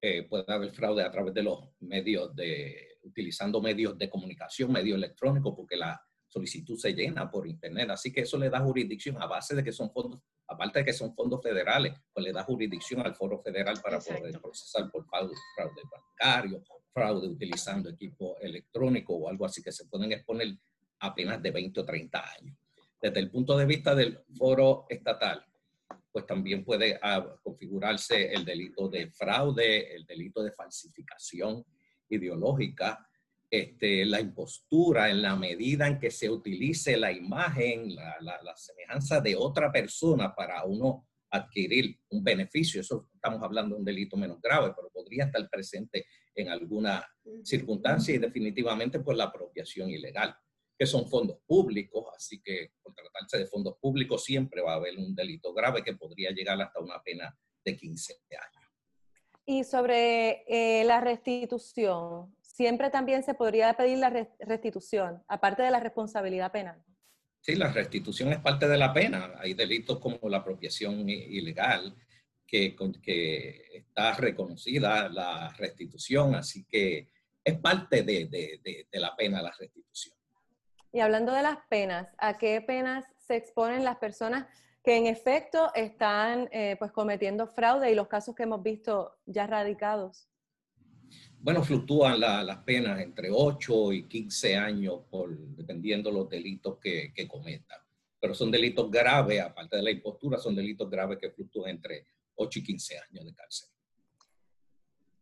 Eh, 0.00 0.24
puede 0.28 0.44
haber 0.48 0.70
fraude 0.70 1.02
a 1.02 1.10
través 1.10 1.34
de 1.34 1.42
los 1.42 1.60
medios 1.80 2.34
de, 2.34 2.98
utilizando 3.02 3.60
medios 3.60 3.98
de 3.98 4.08
comunicación, 4.08 4.72
medios 4.72 4.96
electrónicos, 4.96 5.54
porque 5.56 5.76
la 5.76 6.00
solicitud 6.28 6.78
se 6.78 6.92
llena 6.92 7.30
por 7.30 7.46
internet. 7.46 7.90
Así 7.90 8.12
que 8.12 8.20
eso 8.20 8.38
le 8.38 8.50
da 8.50 8.60
jurisdicción 8.60 9.20
a 9.20 9.26
base 9.26 9.56
de 9.56 9.64
que 9.64 9.72
son 9.72 9.90
fondos, 9.90 10.20
aparte 10.46 10.80
de 10.80 10.84
que 10.84 10.92
son 10.92 11.14
fondos 11.14 11.42
federales, 11.42 11.94
pues 12.12 12.24
le 12.24 12.32
da 12.32 12.44
jurisdicción 12.44 13.00
al 13.00 13.14
foro 13.14 13.40
federal 13.42 13.80
para 13.82 13.98
poder 13.98 14.40
procesar 14.40 14.90
por 14.90 15.04
fraude, 15.06 15.34
fraude 15.56 15.82
bancario, 15.90 16.62
fraude 16.92 17.28
utilizando 17.28 17.90
equipo 17.90 18.36
electrónico 18.40 19.14
o 19.16 19.28
algo 19.28 19.46
así 19.46 19.62
que 19.62 19.72
se 19.72 19.86
pueden 19.86 20.12
exponer 20.12 20.56
apenas 21.00 21.42
de 21.42 21.50
20 21.50 21.80
o 21.80 21.84
30 21.84 22.24
años. 22.38 22.56
Desde 23.00 23.20
el 23.20 23.30
punto 23.30 23.56
de 23.56 23.66
vista 23.66 23.94
del 23.94 24.20
foro 24.36 24.86
estatal, 24.88 25.44
pues 26.18 26.26
también 26.26 26.64
puede 26.64 26.98
ah, 27.00 27.24
configurarse 27.44 28.32
el 28.32 28.44
delito 28.44 28.88
de 28.88 29.08
fraude, 29.12 29.94
el 29.94 30.04
delito 30.04 30.42
de 30.42 30.50
falsificación 30.50 31.64
ideológica, 32.08 33.08
este, 33.48 34.04
la 34.04 34.20
impostura 34.20 35.10
en 35.10 35.22
la 35.22 35.36
medida 35.36 35.86
en 35.86 36.00
que 36.00 36.10
se 36.10 36.28
utilice 36.28 36.96
la 36.96 37.12
imagen, 37.12 37.94
la, 37.94 38.16
la 38.20 38.56
semejanza 38.56 39.20
de 39.20 39.36
otra 39.36 39.70
persona 39.70 40.34
para 40.34 40.64
uno 40.64 41.06
adquirir 41.30 41.96
un 42.08 42.24
beneficio. 42.24 42.80
Eso 42.80 43.08
estamos 43.14 43.40
hablando 43.40 43.76
de 43.76 43.78
un 43.78 43.84
delito 43.84 44.16
menos 44.16 44.40
grave, 44.40 44.72
pero 44.74 44.90
podría 44.90 45.26
estar 45.26 45.48
presente 45.48 46.04
en 46.34 46.48
alguna 46.48 47.06
circunstancia 47.44 48.12
y 48.12 48.18
definitivamente 48.18 48.98
por 48.98 49.14
la 49.14 49.24
apropiación 49.24 49.88
ilegal, 49.90 50.34
que 50.78 50.86
son 50.86 51.08
fondos 51.08 51.38
públicos, 51.46 52.04
así 52.16 52.40
que 52.40 52.72
por 52.82 52.94
tratarse 52.94 53.38
de 53.38 53.46
fondos 53.46 53.76
públicos 53.80 54.24
siempre 54.24 54.62
va 54.62 54.74
a 54.74 54.76
haber 54.76 54.96
un 54.96 55.14
delito 55.14 55.52
grave 55.52 55.82
que 55.82 55.94
podría 55.94 56.30
llegar 56.30 56.60
hasta 56.62 56.80
una 56.80 57.02
pena 57.02 57.36
de 57.64 57.76
15 57.76 58.14
años. 58.30 58.70
Y 59.44 59.64
sobre 59.64 60.44
eh, 60.46 60.84
la 60.84 61.00
restitución, 61.00 62.36
siempre 62.42 62.90
también 62.90 63.22
se 63.22 63.34
podría 63.34 63.74
pedir 63.74 63.98
la 63.98 64.10
restitución, 64.40 65.22
aparte 65.26 65.62
de 65.62 65.70
la 65.70 65.80
responsabilidad 65.80 66.52
penal. 66.52 66.82
Sí, 67.40 67.54
la 67.54 67.72
restitución 67.72 68.32
es 68.32 68.40
parte 68.40 68.68
de 68.68 68.76
la 68.76 68.92
pena. 68.92 69.32
Hay 69.38 69.54
delitos 69.54 69.98
como 69.98 70.28
la 70.28 70.38
apropiación 70.38 71.08
ilegal, 71.08 71.94
que, 72.46 72.74
que 73.02 73.62
está 73.74 74.14
reconocida 74.16 75.08
la 75.08 75.50
restitución, 75.56 76.34
así 76.34 76.64
que 76.64 77.08
es 77.44 77.58
parte 77.58 78.02
de, 78.02 78.26
de, 78.26 78.86
de, 78.90 79.00
la 79.00 79.14
pena 79.14 79.42
la 79.42 79.52
restitución. 79.58 80.17
Y 80.92 81.00
hablando 81.00 81.32
de 81.32 81.42
las 81.42 81.58
penas, 81.68 82.08
¿a 82.18 82.38
qué 82.38 82.60
penas 82.60 83.04
se 83.26 83.36
exponen 83.36 83.84
las 83.84 83.96
personas 83.96 84.46
que 84.82 84.96
en 84.96 85.06
efecto 85.06 85.70
están 85.74 86.48
eh, 86.50 86.76
pues 86.78 86.92
cometiendo 86.92 87.46
fraude 87.46 87.90
y 87.90 87.94
los 87.94 88.08
casos 88.08 88.34
que 88.34 88.44
hemos 88.44 88.62
visto 88.62 89.18
ya 89.26 89.46
radicados? 89.46 90.28
Bueno, 91.40 91.62
fluctúan 91.62 92.18
las 92.20 92.58
penas 92.64 93.00
entre 93.00 93.28
8 93.30 93.92
y 93.92 94.08
15 94.08 94.56
años, 94.56 95.00
por, 95.10 95.36
dependiendo 95.56 96.10
los 96.10 96.28
delitos 96.28 96.78
que, 96.78 97.12
que 97.14 97.28
cometan. 97.28 97.78
Pero 98.20 98.34
son 98.34 98.50
delitos 98.50 98.90
graves, 98.90 99.40
aparte 99.40 99.76
de 99.76 99.82
la 99.82 99.90
impostura, 99.90 100.38
son 100.38 100.56
delitos 100.56 100.90
graves 100.90 101.18
que 101.18 101.30
fluctúan 101.30 101.70
entre 101.70 102.06
8 102.34 102.58
y 102.58 102.62
15 102.64 102.98
años 102.98 103.24
de 103.24 103.34
cárcel. 103.34 103.68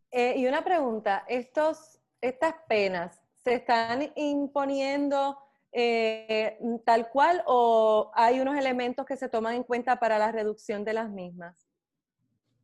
Eh, 0.09 0.35
y 0.37 0.47
una 0.47 0.63
pregunta, 0.63 1.25
estos, 1.27 1.99
¿estas 2.21 2.55
penas 2.67 3.21
se 3.43 3.55
están 3.55 4.11
imponiendo 4.15 5.37
eh, 5.79 6.57
tal 6.83 7.07
cual 7.09 7.43
o 7.45 8.11
hay 8.15 8.39
unos 8.39 8.57
elementos 8.57 9.05
que 9.05 9.15
se 9.15 9.29
toman 9.29 9.53
en 9.53 9.63
cuenta 9.63 9.99
para 9.99 10.17
la 10.17 10.31
reducción 10.31 10.83
de 10.83 10.93
las 10.93 11.11
mismas? 11.11 11.69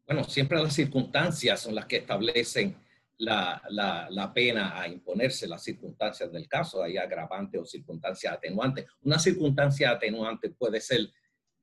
Bueno, 0.08 0.24
siempre 0.24 0.60
las 0.60 0.74
circunstancias 0.74 1.60
son 1.62 1.76
las 1.76 1.86
que 1.86 1.98
establecen 1.98 2.76
la, 3.20 3.62
la, 3.70 4.08
la, 4.10 4.34
pena 4.34 4.82
a 4.82 4.88
imponerse, 4.88 5.48
las 5.48 5.64
circunstancias 5.64 6.32
del 6.32 6.48
caso, 6.48 6.82
hay 6.82 6.98
agravante 6.98 7.60
o 7.60 7.66
circunstancias 7.66 8.34
atenuantes. 8.34 8.88
Una 9.04 9.20
circunstancia 9.20 9.92
atenuante 9.92 10.50
puede 10.50 10.82
ser 10.82 11.08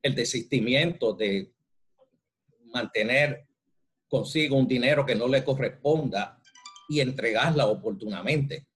el 0.01 0.15
desistimiento 0.15 1.11
de 1.11 1.51
mantener 2.67 3.45
consigo 4.07 4.55
un 4.55 4.69
dinero 4.69 5.05
que 5.05 5.15
no 5.15 5.27
le 5.27 5.43
corresponda 5.43 6.41
y 6.87 7.01
entregarla 7.01 7.65
oportunamente. 7.65 8.67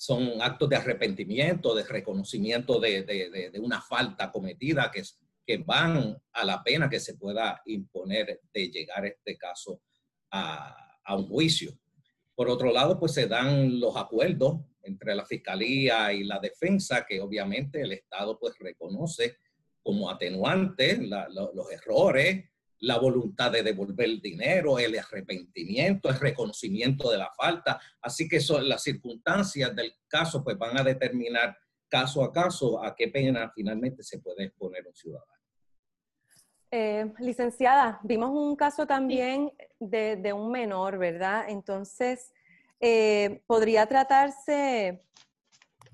Son 0.00 0.40
actos 0.40 0.68
de 0.68 0.76
arrepentimiento, 0.76 1.74
de 1.74 1.82
reconocimiento 1.82 2.78
de, 2.78 3.02
de, 3.02 3.58
una 3.58 3.80
falta 3.80 4.30
cometida 4.30 4.92
que, 4.92 5.02
que 5.44 5.58
van 5.58 6.16
a 6.32 6.44
la 6.44 6.62
pena 6.62 6.88
que 6.88 7.00
se 7.00 7.16
pueda 7.16 7.60
imponer 7.66 8.40
de 8.54 8.68
llegar 8.68 9.04
este 9.06 9.36
caso 9.36 9.82
a, 10.30 11.00
a 11.04 11.16
un 11.16 11.26
juicio. 11.26 11.72
Por 12.36 12.48
otro 12.48 12.72
lado, 12.72 13.00
pues 13.00 13.12
se 13.12 13.26
dan 13.26 13.80
los 13.80 13.96
acuerdos 13.96 14.60
entre 14.84 15.16
la 15.16 15.24
fiscalía 15.24 16.12
y 16.12 16.22
la 16.22 16.38
defensa, 16.38 17.04
que 17.04 17.20
obviamente 17.20 17.80
el 17.80 17.92
Estado 17.92 18.38
pues 18.38 18.56
reconoce 18.60 19.38
como 19.82 20.08
atenuante 20.08 20.98
los 21.00 21.72
errores, 21.72 22.44
la 22.80 22.98
voluntad 22.98 23.50
de 23.50 23.62
devolver 23.62 24.06
el 24.06 24.20
dinero, 24.20 24.78
el 24.78 24.98
arrepentimiento, 24.98 26.08
el 26.08 26.18
reconocimiento 26.18 27.10
de 27.10 27.18
la 27.18 27.30
falta. 27.36 27.80
Así 28.00 28.28
que 28.28 28.40
son 28.40 28.68
las 28.68 28.82
circunstancias 28.82 29.74
del 29.74 29.94
caso 30.06 30.42
pues 30.44 30.56
van 30.56 30.78
a 30.78 30.84
determinar 30.84 31.56
caso 31.88 32.22
a 32.22 32.32
caso 32.32 32.82
a 32.84 32.94
qué 32.94 33.08
pena 33.08 33.50
finalmente 33.54 34.02
se 34.02 34.18
puede 34.18 34.44
exponer 34.44 34.86
un 34.86 34.94
ciudadano. 34.94 35.32
Eh, 36.70 37.10
licenciada, 37.18 37.98
vimos 38.02 38.30
un 38.30 38.54
caso 38.54 38.86
también 38.86 39.52
de, 39.80 40.16
de 40.16 40.32
un 40.34 40.50
menor, 40.50 40.98
¿verdad? 40.98 41.46
Entonces, 41.48 42.34
eh, 42.78 43.42
podría 43.46 43.86
tratarse 43.86 45.02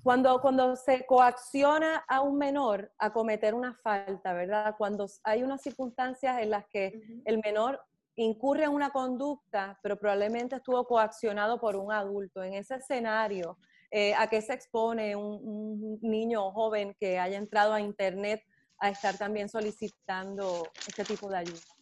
cuando, 0.05 0.39
cuando 0.39 0.75
se 0.75 1.03
coacciona 1.07 2.05
a 2.07 2.21
un 2.21 2.37
menor 2.37 2.91
a 2.99 3.11
cometer 3.11 3.55
una 3.55 3.73
falta, 3.73 4.33
¿verdad? 4.33 4.75
Cuando 4.77 5.07
hay 5.23 5.41
unas 5.41 5.63
circunstancias 5.63 6.43
en 6.43 6.51
las 6.51 6.67
que 6.67 7.01
el 7.25 7.41
menor 7.43 7.81
incurre 8.15 8.65
en 8.65 8.69
una 8.69 8.91
conducta, 8.91 9.79
pero 9.81 9.97
probablemente 9.97 10.57
estuvo 10.57 10.85
coaccionado 10.85 11.59
por 11.59 11.75
un 11.75 11.91
adulto. 11.91 12.43
En 12.43 12.53
ese 12.53 12.75
escenario, 12.75 13.57
eh, 13.89 14.13
¿a 14.13 14.27
qué 14.27 14.43
se 14.43 14.53
expone 14.53 15.15
un, 15.15 15.39
un, 15.41 15.99
niño 16.03 16.45
o 16.45 16.51
joven 16.51 16.95
que 16.99 17.17
haya 17.17 17.39
entrado 17.39 17.73
a 17.73 17.81
Internet 17.81 18.43
a 18.77 18.91
estar 18.91 19.17
también 19.17 19.49
solicitando 19.49 20.69
este 20.87 21.03
tipo 21.03 21.29
de 21.29 21.37
ayuda? 21.37 21.74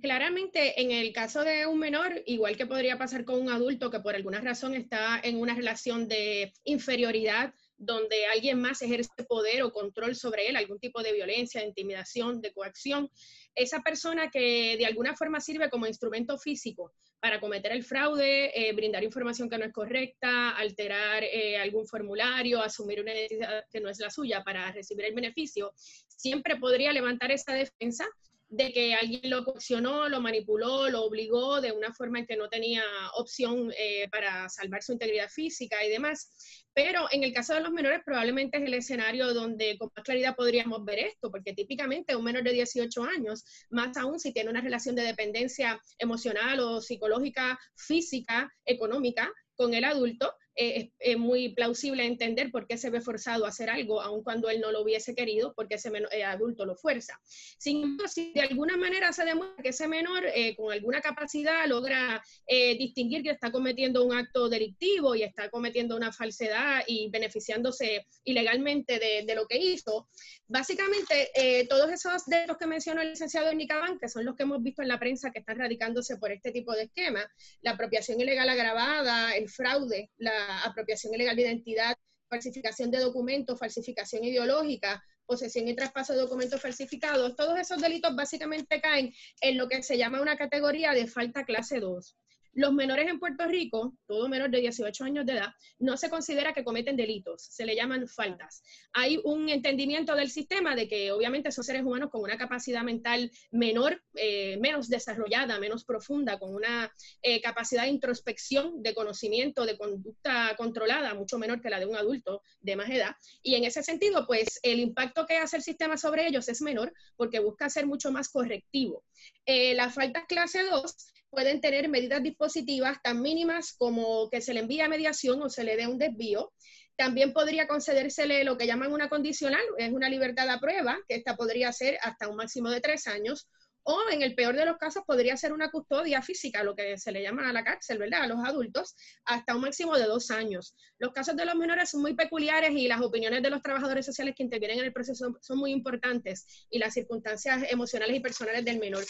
Claramente, 0.00 0.80
en 0.80 0.90
el 0.90 1.10
caso 1.14 1.42
de 1.42 1.66
un 1.66 1.78
menor, 1.78 2.22
igual 2.26 2.56
que 2.56 2.66
podría 2.66 2.98
pasar 2.98 3.24
con 3.24 3.40
un 3.40 3.48
adulto 3.48 3.90
que 3.90 4.00
por 4.00 4.14
alguna 4.14 4.42
razón 4.42 4.74
está 4.74 5.18
en 5.22 5.40
una 5.40 5.54
relación 5.54 6.06
de 6.06 6.52
inferioridad 6.64 7.54
donde 7.78 8.26
alguien 8.26 8.60
más 8.60 8.82
ejerce 8.82 9.24
poder 9.26 9.62
o 9.62 9.72
control 9.72 10.14
sobre 10.14 10.48
él, 10.48 10.56
algún 10.56 10.78
tipo 10.78 11.02
de 11.02 11.12
violencia, 11.12 11.60
de 11.60 11.68
intimidación, 11.68 12.42
de 12.42 12.52
coacción. 12.52 13.10
Esa 13.54 13.80
persona 13.80 14.30
que 14.30 14.76
de 14.76 14.84
alguna 14.84 15.16
forma 15.16 15.40
sirve 15.40 15.70
como 15.70 15.86
instrumento 15.86 16.38
físico 16.38 16.92
para 17.18 17.40
cometer 17.40 17.72
el 17.72 17.82
fraude, 17.82 18.50
eh, 18.54 18.72
brindar 18.74 19.02
información 19.02 19.48
que 19.48 19.56
no 19.56 19.64
es 19.64 19.72
correcta, 19.72 20.50
alterar 20.50 21.24
eh, 21.24 21.58
algún 21.58 21.86
formulario, 21.86 22.62
asumir 22.62 23.00
una 23.00 23.14
identidad 23.14 23.64
que 23.70 23.80
no 23.80 23.88
es 23.88 23.98
la 23.98 24.10
suya 24.10 24.44
para 24.44 24.70
recibir 24.72 25.06
el 25.06 25.14
beneficio, 25.14 25.72
siempre 26.06 26.56
podría 26.56 26.92
levantar 26.92 27.30
esa 27.30 27.54
defensa 27.54 28.06
de 28.48 28.72
que 28.72 28.94
alguien 28.94 29.28
lo 29.28 29.44
coaccionó, 29.44 30.08
lo 30.08 30.20
manipuló, 30.20 30.88
lo 30.88 31.02
obligó 31.02 31.60
de 31.60 31.72
una 31.72 31.92
forma 31.92 32.20
en 32.20 32.26
que 32.26 32.36
no 32.36 32.48
tenía 32.48 32.84
opción 33.16 33.72
eh, 33.76 34.08
para 34.10 34.48
salvar 34.48 34.82
su 34.82 34.92
integridad 34.92 35.28
física 35.28 35.84
y 35.84 35.90
demás. 35.90 36.66
Pero 36.72 37.06
en 37.10 37.24
el 37.24 37.32
caso 37.32 37.54
de 37.54 37.60
los 37.60 37.72
menores 37.72 38.02
probablemente 38.04 38.58
es 38.58 38.64
el 38.64 38.74
escenario 38.74 39.32
donde 39.34 39.76
con 39.78 39.90
más 39.96 40.04
claridad 40.04 40.36
podríamos 40.36 40.84
ver 40.84 41.00
esto, 41.00 41.30
porque 41.30 41.54
típicamente 41.54 42.14
un 42.14 42.24
menor 42.24 42.44
de 42.44 42.52
18 42.52 43.02
años, 43.02 43.44
más 43.70 43.96
aún 43.96 44.20
si 44.20 44.32
tiene 44.32 44.50
una 44.50 44.60
relación 44.60 44.94
de 44.94 45.02
dependencia 45.02 45.80
emocional 45.98 46.60
o 46.60 46.80
psicológica, 46.80 47.58
física, 47.74 48.52
económica 48.64 49.32
con 49.54 49.74
el 49.74 49.84
adulto, 49.84 50.34
es, 50.56 51.18
muy 51.18 51.50
plausible 51.50 52.04
entender 52.04 52.50
por 52.50 52.66
qué 52.66 52.76
se 52.76 52.90
ve 52.90 53.00
forzado 53.00 53.44
a 53.44 53.48
hacer 53.48 53.70
algo, 53.70 54.00
aun 54.00 54.22
cuando 54.22 54.48
él 54.48 54.60
no 54.60 54.72
lo 54.72 54.82
hubiese 54.82 55.14
querido, 55.14 55.54
porque 55.54 55.76
ese 55.76 55.90
eh, 56.10 56.24
adulto 56.24 56.64
lo 56.64 56.74
fuerza. 56.74 57.20
Sin 57.58 57.82
embargo, 57.82 58.08
si 58.08 58.32
de 58.32 58.40
alguna 58.42 58.76
manera 58.76 59.12
se 59.12 59.24
demuestra 59.24 59.62
que 59.62 59.70
ese 59.70 59.86
menor 59.88 60.24
eh, 60.26 60.56
con 60.56 60.72
alguna 60.72 61.00
capacidad 61.00 61.66
logra 61.66 62.22
eh, 62.46 62.76
distinguir 62.76 63.22
que 63.22 63.30
está 63.30 63.52
cometiendo 63.52 64.04
un 64.04 64.14
acto 64.14 64.48
delictivo 64.48 65.14
y 65.14 65.22
está 65.22 65.50
cometiendo 65.50 65.96
una 65.96 66.12
falsedad 66.12 66.82
y 66.86 67.08
beneficiándose 67.10 68.06
ilegalmente 68.24 68.98
de, 68.98 69.34
lo 69.34 69.46
que 69.46 69.58
hizo, 69.58 70.08
básicamente 70.48 71.30
todos 71.68 71.90
esos 71.90 72.22
los 72.46 72.56
que 72.56 72.66
mencionó 72.66 73.02
el 73.02 73.10
licenciado 73.10 73.52
Nicabán, 73.52 73.98
que 73.98 74.08
son 74.08 74.24
los 74.24 74.36
que 74.36 74.44
hemos 74.44 74.62
visto 74.62 74.82
en 74.82 74.88
la 74.88 74.98
prensa 74.98 75.30
que 75.30 75.40
están 75.40 75.58
radicándose 75.58 76.16
por 76.16 76.32
este 76.32 76.52
tipo 76.52 76.72
de 76.72 76.84
esquema, 76.84 77.28
la 77.62 77.72
apropiación 77.72 78.20
ilegal 78.20 78.48
agravada, 78.48 79.34
el 79.34 79.48
fraude, 79.48 80.10
la 80.18 80.62
apropiación 80.62 81.14
ilegal 81.14 81.36
de 81.36 81.42
identidad, 81.42 81.96
falsificación 82.28 82.90
de 82.90 82.98
documentos, 82.98 83.58
falsificación 83.58 84.24
ideológica, 84.24 85.02
posesión 85.26 85.68
y 85.68 85.74
traspaso 85.74 86.12
de 86.12 86.20
documentos 86.20 86.60
falsificados, 86.60 87.34
todos 87.36 87.58
esos 87.58 87.80
delitos 87.80 88.14
básicamente 88.14 88.80
caen 88.80 89.12
en 89.40 89.58
lo 89.58 89.68
que 89.68 89.82
se 89.82 89.98
llama 89.98 90.20
una 90.20 90.36
categoría 90.36 90.92
de 90.92 91.06
falta 91.06 91.44
clase 91.44 91.80
2. 91.80 92.16
Los 92.56 92.72
menores 92.72 93.06
en 93.06 93.20
Puerto 93.20 93.46
Rico, 93.46 93.98
todo 94.06 94.30
menor 94.30 94.48
de 94.48 94.60
18 94.60 95.04
años 95.04 95.26
de 95.26 95.34
edad, 95.34 95.50
no 95.78 95.98
se 95.98 96.08
considera 96.08 96.54
que 96.54 96.64
cometen 96.64 96.96
delitos, 96.96 97.42
se 97.50 97.66
le 97.66 97.76
llaman 97.76 98.08
faltas. 98.08 98.62
Hay 98.94 99.20
un 99.24 99.50
entendimiento 99.50 100.14
del 100.14 100.30
sistema 100.30 100.74
de 100.74 100.88
que 100.88 101.12
obviamente 101.12 101.52
son 101.52 101.64
seres 101.64 101.82
humanos 101.82 102.08
con 102.10 102.22
una 102.22 102.38
capacidad 102.38 102.82
mental 102.82 103.30
menor, 103.50 104.02
eh, 104.14 104.56
menos 104.56 104.88
desarrollada, 104.88 105.58
menos 105.58 105.84
profunda, 105.84 106.38
con 106.38 106.54
una 106.54 106.90
eh, 107.20 107.42
capacidad 107.42 107.82
de 107.82 107.90
introspección, 107.90 108.82
de 108.82 108.94
conocimiento, 108.94 109.66
de 109.66 109.76
conducta 109.76 110.54
controlada, 110.56 111.12
mucho 111.12 111.38
menor 111.38 111.60
que 111.60 111.68
la 111.68 111.78
de 111.78 111.84
un 111.84 111.96
adulto 111.96 112.40
de 112.62 112.74
más 112.74 112.88
edad. 112.88 113.16
Y 113.42 113.56
en 113.56 113.64
ese 113.64 113.82
sentido, 113.82 114.26
pues 114.26 114.60
el 114.62 114.80
impacto 114.80 115.26
que 115.26 115.36
hace 115.36 115.58
el 115.58 115.62
sistema 115.62 115.98
sobre 115.98 116.26
ellos 116.26 116.48
es 116.48 116.62
menor 116.62 116.94
porque 117.16 117.38
busca 117.38 117.68
ser 117.68 117.86
mucho 117.86 118.10
más 118.10 118.30
correctivo. 118.30 119.04
Eh, 119.44 119.74
las 119.74 119.92
faltas 119.92 120.24
clase 120.26 120.62
2 120.62 120.96
pueden 121.36 121.60
tener 121.60 121.90
medidas 121.90 122.22
dispositivas 122.22 122.96
tan 123.02 123.20
mínimas 123.20 123.74
como 123.76 124.30
que 124.30 124.40
se 124.40 124.54
le 124.54 124.60
envíe 124.60 124.80
a 124.80 124.88
mediación 124.88 125.42
o 125.42 125.50
se 125.50 125.64
le 125.64 125.76
dé 125.76 125.86
un 125.86 125.98
desvío. 125.98 126.50
También 126.96 127.34
podría 127.34 127.68
concedérsele 127.68 128.42
lo 128.42 128.56
que 128.56 128.66
llaman 128.66 128.90
una 128.90 129.10
condicional, 129.10 129.60
es 129.76 129.92
una 129.92 130.08
libertad 130.08 130.48
a 130.48 130.58
prueba, 130.58 130.96
que 131.06 131.14
esta 131.14 131.36
podría 131.36 131.70
ser 131.74 131.98
hasta 132.00 132.28
un 132.30 132.36
máximo 132.36 132.70
de 132.70 132.80
tres 132.80 133.06
años, 133.06 133.50
o 133.82 134.00
en 134.10 134.22
el 134.22 134.34
peor 134.34 134.56
de 134.56 134.64
los 134.64 134.78
casos 134.78 135.04
podría 135.06 135.36
ser 135.36 135.52
una 135.52 135.70
custodia 135.70 136.22
física, 136.22 136.64
lo 136.64 136.74
que 136.74 136.96
se 136.96 137.12
le 137.12 137.22
llama 137.22 137.50
a 137.50 137.52
la 137.52 137.62
cárcel, 137.62 137.98
¿verdad? 137.98 138.22
A 138.22 138.26
los 138.28 138.38
adultos, 138.42 138.96
hasta 139.26 139.54
un 139.54 139.60
máximo 139.60 139.94
de 139.98 140.06
dos 140.06 140.30
años. 140.30 140.74
Los 140.98 141.12
casos 141.12 141.36
de 141.36 141.44
los 141.44 141.54
menores 141.54 141.90
son 141.90 142.00
muy 142.00 142.14
peculiares 142.14 142.70
y 142.72 142.88
las 142.88 143.02
opiniones 143.02 143.42
de 143.42 143.50
los 143.50 143.60
trabajadores 143.60 144.06
sociales 144.06 144.34
que 144.34 144.42
intervienen 144.42 144.78
en 144.78 144.86
el 144.86 144.92
proceso 144.94 145.36
son 145.42 145.58
muy 145.58 145.70
importantes 145.70 146.66
y 146.70 146.78
las 146.78 146.94
circunstancias 146.94 147.62
emocionales 147.70 148.16
y 148.16 148.20
personales 148.20 148.64
del 148.64 148.78
menor. 148.78 149.04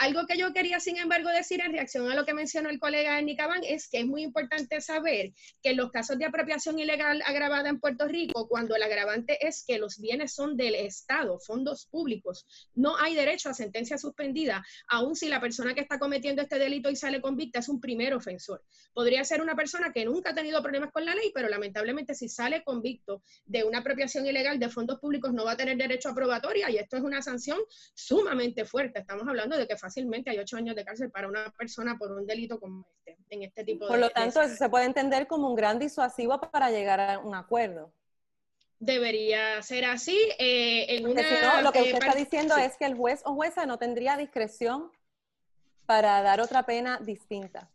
Algo 0.00 0.26
que 0.26 0.38
yo 0.38 0.50
quería, 0.54 0.80
sin 0.80 0.96
embargo, 0.96 1.28
decir 1.28 1.60
en 1.60 1.72
reacción 1.72 2.10
a 2.10 2.14
lo 2.14 2.24
que 2.24 2.32
mencionó 2.32 2.70
el 2.70 2.78
colega 2.78 3.20
Nicabán 3.20 3.60
es 3.68 3.86
que 3.86 3.98
es 3.98 4.06
muy 4.06 4.22
importante 4.22 4.80
saber 4.80 5.34
que 5.62 5.74
los 5.74 5.90
casos 5.90 6.16
de 6.16 6.24
apropiación 6.24 6.78
ilegal 6.78 7.22
agravada 7.26 7.68
en 7.68 7.80
Puerto 7.80 8.08
Rico, 8.08 8.48
cuando 8.48 8.74
el 8.74 8.82
agravante 8.82 9.46
es 9.46 9.62
que 9.62 9.78
los 9.78 10.00
bienes 10.00 10.32
son 10.32 10.56
del 10.56 10.74
Estado, 10.74 11.38
fondos 11.38 11.84
públicos, 11.84 12.46
no 12.74 12.96
hay 12.96 13.14
derecho 13.14 13.50
a 13.50 13.52
sentencia 13.52 13.98
suspendida, 13.98 14.64
aun 14.88 15.14
si 15.14 15.28
la 15.28 15.38
persona 15.38 15.74
que 15.74 15.82
está 15.82 15.98
cometiendo 15.98 16.40
este 16.40 16.58
delito 16.58 16.88
y 16.88 16.96
sale 16.96 17.20
convicta 17.20 17.58
es 17.58 17.68
un 17.68 17.78
primer 17.78 18.14
ofensor. 18.14 18.64
Podría 18.94 19.22
ser 19.24 19.42
una 19.42 19.54
persona 19.54 19.92
que 19.92 20.06
nunca 20.06 20.30
ha 20.30 20.34
tenido 20.34 20.62
problemas 20.62 20.92
con 20.92 21.04
la 21.04 21.14
ley, 21.14 21.30
pero 21.34 21.50
lamentablemente 21.50 22.14
si 22.14 22.30
sale 22.30 22.64
convicto 22.64 23.22
de 23.44 23.64
una 23.64 23.80
apropiación 23.80 24.24
ilegal 24.24 24.58
de 24.58 24.70
fondos 24.70 24.98
públicos 24.98 25.34
no 25.34 25.44
va 25.44 25.52
a 25.52 25.56
tener 25.58 25.76
derecho 25.76 26.08
a 26.08 26.14
probatoria 26.14 26.70
y 26.70 26.78
esto 26.78 26.96
es 26.96 27.02
una 27.02 27.20
sanción 27.20 27.58
sumamente 27.92 28.64
fuerte. 28.64 29.00
Estamos 29.00 29.28
hablando 29.28 29.58
de 29.58 29.68
que 29.68 29.76
fácilmente 29.90 30.30
hay 30.30 30.38
ocho 30.38 30.56
años 30.56 30.76
de 30.76 30.84
cárcel 30.84 31.10
para 31.10 31.26
una 31.26 31.50
persona 31.58 31.98
por 31.98 32.12
un 32.12 32.24
delito 32.24 32.60
como 32.60 32.86
este, 33.04 33.18
en 33.30 33.42
este 33.42 33.64
tipo 33.64 33.84
de... 33.84 33.90
Por 33.90 33.98
lo 33.98 34.10
tanto, 34.10 34.40
eso 34.40 34.54
se 34.54 34.68
puede 34.68 34.84
entender 34.84 35.26
como 35.26 35.48
un 35.48 35.56
gran 35.56 35.80
disuasivo 35.80 36.40
para 36.40 36.70
llegar 36.70 37.00
a 37.00 37.18
un 37.18 37.34
acuerdo. 37.34 37.92
Debería 38.78 39.60
ser 39.62 39.84
así. 39.84 40.16
Eh, 40.38 40.96
en 40.96 41.06
una, 41.06 41.22
si 41.22 41.34
no, 41.42 41.62
lo 41.62 41.72
que 41.72 41.80
usted 41.80 41.94
eh, 41.94 41.98
está 41.98 42.14
diciendo 42.14 42.56
es 42.56 42.76
que 42.76 42.86
el 42.86 42.94
juez 42.94 43.20
o 43.24 43.34
jueza 43.34 43.66
no 43.66 43.78
tendría 43.78 44.16
discreción 44.16 44.92
para 45.86 46.22
dar 46.22 46.40
otra 46.40 46.64
pena 46.64 46.98
distinta 47.02 47.68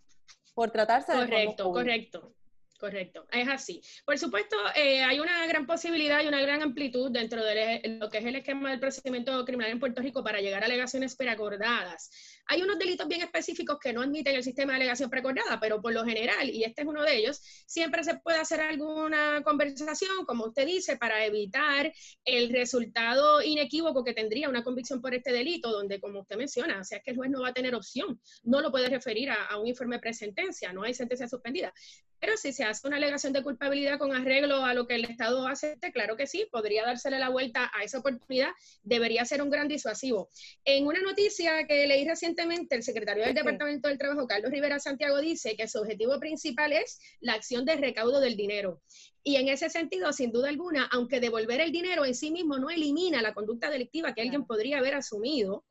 por 0.54 0.72
tratarse 0.72 1.12
de... 1.12 1.54
Correcto, 1.60 2.34
correcto. 2.80 3.26
Es 3.32 3.48
así. 3.48 3.82
Por 4.06 4.18
supuesto, 4.18 4.56
eh, 4.76 5.02
hay 5.02 5.20
una 5.20 5.46
gran 5.48 5.66
posibilidad 5.66 6.24
y 6.24 6.28
una 6.28 6.42
gran 6.42 6.62
amplitud 6.62 7.12
dentro 7.12 7.44
de 7.44 7.98
lo 8.00 8.10
que 8.10 8.20
es 8.20 8.26
el 8.26 8.36
esquema 8.36 8.72
del 8.72 8.80
procedimiento 8.80 9.44
criminal 9.46 9.72
en 9.72 9.80
Puerto 9.80 10.02
Rico 10.02 10.24
para 10.24 10.42
llegar 10.42 10.64
a 10.64 10.66
alegaciones 10.66 11.16
preacordadas. 11.16 12.10
Hay 12.48 12.62
unos 12.62 12.78
delitos 12.78 13.08
bien 13.08 13.22
específicos 13.22 13.80
que 13.80 13.94
no 13.94 14.02
admiten 14.02 14.36
el 14.36 14.44
sistema 14.44 14.74
de 14.74 14.78
alegación 14.78 15.10
preacordada, 15.10 15.60
pero 15.60 15.82
por 15.82 15.94
lo 15.94 16.06
general, 16.06 16.50
y 16.50 16.64
este 16.64 16.82
es 16.82 16.88
uno 16.88 17.04
de 17.04 17.16
ellos, 17.16 17.42
siempre 17.66 18.04
se 18.04 18.16
puede 18.20 18.38
hacer 18.40 18.62
alguna 18.62 19.42
conversación, 19.44 20.26
como 20.26 20.46
usted 20.46 20.66
dice, 20.66 20.98
para 20.98 21.26
evitar 21.26 21.92
el 22.24 22.50
resultado 22.50 23.42
inequívoco 23.42 24.04
que 24.04 24.14
tendría 24.14 24.50
una 24.50 24.64
convicción 24.64 25.02
por 25.02 25.14
este 25.16 25.32
delito, 25.32 25.72
donde, 25.72 26.00
como 26.00 26.22
usted 26.22 26.38
menciona, 26.38 26.80
o 26.80 26.84
sea, 26.84 27.00
que 27.00 27.12
el 27.12 27.18
juez 27.18 27.32
no 27.32 27.42
va 27.42 27.50
a 27.50 27.54
tener 27.54 27.74
opción, 27.74 28.20
no 28.44 28.62
lo 28.62 28.72
puede 28.72 28.90
referir 28.90 29.32
a, 29.32 29.46
a 29.46 29.58
un 29.58 29.68
informe 29.68 30.00
presentencia, 30.00 30.72
no 30.72 30.84
hay 30.84 30.94
sentencia 30.94 31.28
suspendida. 31.28 31.74
Pero 32.20 32.38
si 32.38 32.54
se 32.54 32.64
hace 32.64 32.88
una 32.88 32.98
alegación 32.98 33.34
de 33.34 33.44
culpabilidad 33.44 34.00
con 34.00 34.16
arreglo 34.16 34.64
a 34.64 34.74
lo 34.74 34.88
que 34.88 34.96
el 34.96 35.06
Estado 35.06 35.48
hace, 35.48 35.78
claro 35.94 36.16
que 36.18 36.28
sí, 36.28 36.48
podría 36.52 36.86
dársele 36.86 37.20
la 37.20 37.30
vuelta 37.30 37.72
a 37.74 37.84
esa 37.84 38.00
oportunidad, 38.00 38.50
debería 38.84 39.26
ser 39.26 39.42
un 39.42 39.50
gran 39.50 39.68
disuasivo. 39.68 40.30
En 40.64 40.88
una 40.88 41.02
noticia 41.02 41.68
que 41.68 41.88
leí 41.88 42.08
recientemente, 42.08 42.76
el 42.76 42.84
secretario 42.84 43.24
del 43.24 43.36
Departamento 43.36 43.88
del 43.88 43.98
Trabajo, 43.98 44.28
Carlos 44.28 44.52
Rivera 44.52 44.80
Santiago, 44.80 45.20
dice 45.20 45.56
que 45.56 45.68
su 45.68 45.80
objetivo 45.80 46.20
principal 46.20 46.74
es 46.74 47.00
la 47.20 47.34
acción 47.34 47.66
de 47.66 47.76
recaudo 47.76 48.20
del 48.20 48.36
dinero. 48.36 48.82
Y 49.24 49.38
en 49.38 49.50
ese 49.50 49.70
sentido, 49.70 50.14
sin 50.14 50.32
duda 50.32 50.50
alguna, 50.50 50.88
aunque 50.92 51.20
devolver 51.20 51.60
el 51.60 51.72
dinero 51.72 52.06
en 52.06 52.14
sí 52.14 52.32
mismo 52.32 52.60
no 52.60 52.70
elimina 52.70 53.22
la 53.22 53.34
conducta 53.34 53.70
delictiva 53.70 54.14
que 54.14 54.22
alguien 54.22 54.46
podría 54.46 54.78
haber 54.78 54.94
asumido, 54.94 55.66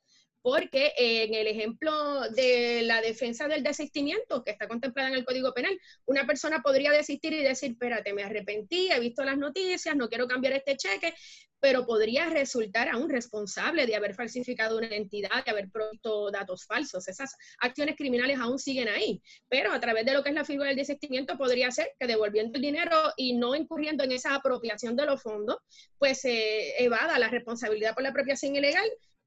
porque 0.45 0.93
en 0.99 1.33
el 1.33 1.47
ejemplo 1.47 2.21
de 2.33 2.83
la 2.83 3.01
defensa 3.01 3.49
del 3.49 3.63
desistimiento 3.63 4.45
que 4.45 4.51
está 4.51 4.69
contemplada 4.69 5.09
en 5.09 5.15
el 5.15 5.25
Código 5.25 5.55
Penal, 5.55 5.81
una 6.05 6.27
persona 6.27 6.61
podría 6.61 6.93
desistir 6.93 7.33
y 7.33 7.43
decir, 7.43 7.71
espérate, 7.71 8.13
me 8.13 8.25
arrepentí, 8.25 8.91
he 8.93 9.01
visto 9.01 9.25
las 9.25 9.39
noticias, 9.39 9.97
no 9.97 10.11
quiero 10.11 10.29
cambiar 10.29 10.53
este 10.53 10.77
cheque, 10.77 11.15
pero 11.61 11.87
podría 11.87 12.29
resultar 12.29 12.91
aún 12.91 13.09
responsable 13.09 13.87
de 13.87 13.97
haber 13.97 14.15
falsificado 14.15 14.77
una 14.77 14.89
identidad, 14.89 15.43
de 15.47 15.51
haber 15.51 15.71
provisto 15.71 16.31
datos 16.31 16.67
falsos. 16.67 17.09
Esas 17.09 17.35
acciones 17.61 17.97
criminales 17.97 18.39
aún 18.39 18.59
siguen 18.59 18.89
ahí, 18.89 19.23
pero 19.49 19.73
a 19.73 19.81
través 19.81 20.05
de 20.05 20.13
lo 20.13 20.23
que 20.23 20.29
es 20.29 20.35
la 20.35 20.45
figura 20.45 20.69
del 20.69 20.77
desistimiento 20.77 21.39
podría 21.39 21.71
ser 21.71 21.93
que 21.99 22.07
devolviendo 22.07 22.57
el 22.57 22.63
dinero 22.63 23.15
y 23.17 23.33
no 23.33 23.55
incurriendo 23.55 24.05
en 24.05 24.13
esa 24.13 24.35
apropiación 24.35 24.95
de 24.95 25.07
los 25.07 25.23
fondos, 25.23 25.57
pues 25.97 26.21
se 26.21 26.85
evada 26.85 27.19
la 27.19 27.31
responsabilidad 27.31 27.95
por 27.95 28.03
la 28.03 28.11
apropiación 28.11 28.55
ilegal 28.57 28.85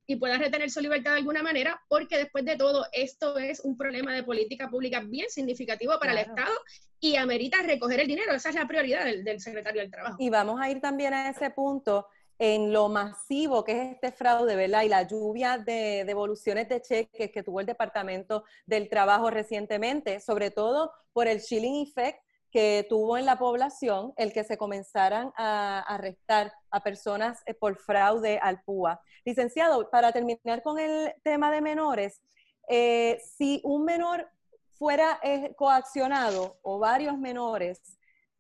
y 0.08 0.16
pueda 0.16 0.38
retener 0.38 0.72
su 0.72 0.80
libertad 0.80 1.12
de 1.12 1.18
alguna 1.18 1.44
manera, 1.44 1.82
porque 1.90 2.18
después 2.18 2.46
de 2.46 2.56
todo 2.56 2.86
esto 2.94 3.38
es 3.38 3.60
un 3.60 3.78
problema 3.78 4.16
de 4.16 4.24
política 4.24 4.70
pública 4.70 5.02
bien 5.02 5.30
significativo 5.30 6.00
para 6.00 6.14
el 6.14 6.20
Estado 6.20 6.54
y 7.00 7.18
amerita 7.18 7.58
recoger 7.62 8.00
el 8.00 8.08
dinero. 8.08 8.34
Esa 8.34 8.50
es 8.50 8.56
la 8.56 8.68
prioridad 8.68 9.04
del, 9.04 9.40
secretario 9.42 9.82
del 9.82 9.92
Trabajo. 9.92 10.16
Y 10.18 10.30
vamos 10.30 10.60
a 10.62 10.70
ir 10.70 10.80
también 10.80 11.14
a 11.14 11.30
ese 11.30 11.50
punto 11.50 12.08
en 12.40 12.72
lo 12.72 12.88
masivo 12.88 13.64
que 13.64 13.72
es 13.74 13.94
este 13.96 14.12
fraude, 14.12 14.56
¿verdad? 14.56 14.84
Y 14.84 14.90
la 14.90 15.06
lluvia 15.06 15.58
de 15.58 16.04
devoluciones 16.06 16.70
de 16.70 16.82
cheques 16.82 17.32
que 17.32 17.44
tuvo 17.44 17.60
el 17.60 17.66
Departamento 17.66 18.46
del 18.66 18.88
Trabajo 18.88 19.30
recientemente, 19.30 20.22
sobre 20.22 20.52
todo 20.52 20.92
por 21.12 21.28
el 21.28 21.42
chilling 21.42 21.86
effect 21.86 22.20
que 22.52 22.86
tuvo 22.90 23.18
en 23.18 23.26
la 23.26 23.38
población 23.38 24.14
el 24.18 24.32
que 24.32 24.44
se 24.44 24.58
comenzaran 24.58 25.32
a 25.36 25.80
arrestar 25.82 26.54
a 26.72 26.82
personas 26.82 27.42
eh, 27.46 27.54
por 27.54 27.78
fraude 27.78 28.40
al 28.42 28.62
PUA. 28.64 29.02
Licenciado, 29.26 29.90
para 29.90 30.12
terminar 30.12 30.62
con 30.64 30.80
el 30.80 31.14
tema 31.24 31.52
de 31.52 31.62
menores, 31.62 32.22
eh, 32.70 33.20
si 33.38 33.62
un 33.64 33.84
menor 33.86 34.30
fuera 34.74 35.20
eh, 35.24 35.54
coaccionado 35.56 36.58
o 36.62 36.80
varios 36.80 37.18
menores, 37.18 37.98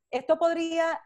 esto 0.09 0.39
podría 0.39 1.01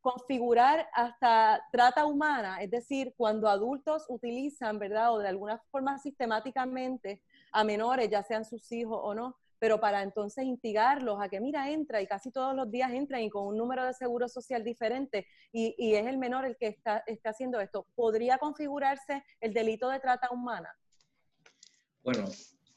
configurar 0.00 0.88
hasta 0.92 1.60
trata 1.72 2.06
humana, 2.06 2.62
es 2.62 2.70
decir, 2.70 3.12
cuando 3.16 3.48
adultos 3.48 4.06
utilizan, 4.08 4.78
¿verdad? 4.78 5.12
O 5.12 5.18
de 5.18 5.26
alguna 5.26 5.60
forma 5.72 5.98
sistemáticamente 5.98 7.20
a 7.50 7.64
menores, 7.64 8.08
ya 8.08 8.22
sean 8.22 8.44
sus 8.44 8.70
hijos 8.70 9.00
o 9.02 9.16
no, 9.16 9.36
pero 9.58 9.80
para 9.80 10.02
entonces 10.02 10.44
instigarlos 10.44 11.18
a 11.20 11.28
que, 11.28 11.40
mira, 11.40 11.70
entra 11.70 12.00
y 12.00 12.06
casi 12.06 12.30
todos 12.30 12.54
los 12.54 12.70
días 12.70 12.92
entran 12.92 13.22
y 13.22 13.30
con 13.30 13.46
un 13.46 13.56
número 13.56 13.84
de 13.84 13.94
seguro 13.94 14.28
social 14.28 14.64
diferente 14.64 15.26
y, 15.52 15.74
y 15.78 15.94
es 15.94 16.06
el 16.06 16.18
menor 16.18 16.44
el 16.44 16.56
que 16.56 16.68
está, 16.68 17.02
está 17.06 17.30
haciendo 17.30 17.60
esto, 17.60 17.86
¿podría 17.94 18.38
configurarse 18.38 19.22
el 19.40 19.52
delito 19.52 19.88
de 19.88 20.00
trata 20.00 20.30
humana? 20.30 20.70
Bueno, 22.02 22.28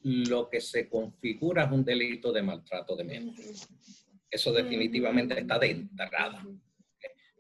lo 0.04 0.50
que 0.50 0.62
se 0.62 0.90
configura 0.90 1.64
es 1.64 1.72
un 1.72 1.86
delito 1.86 2.32
de 2.32 2.42
maltrato 2.42 2.96
de 2.96 3.04
menores. 3.04 3.68
Eso 4.30 4.52
definitivamente 4.52 5.40
está 5.40 5.60
de 5.60 5.72
entrada. 5.72 6.46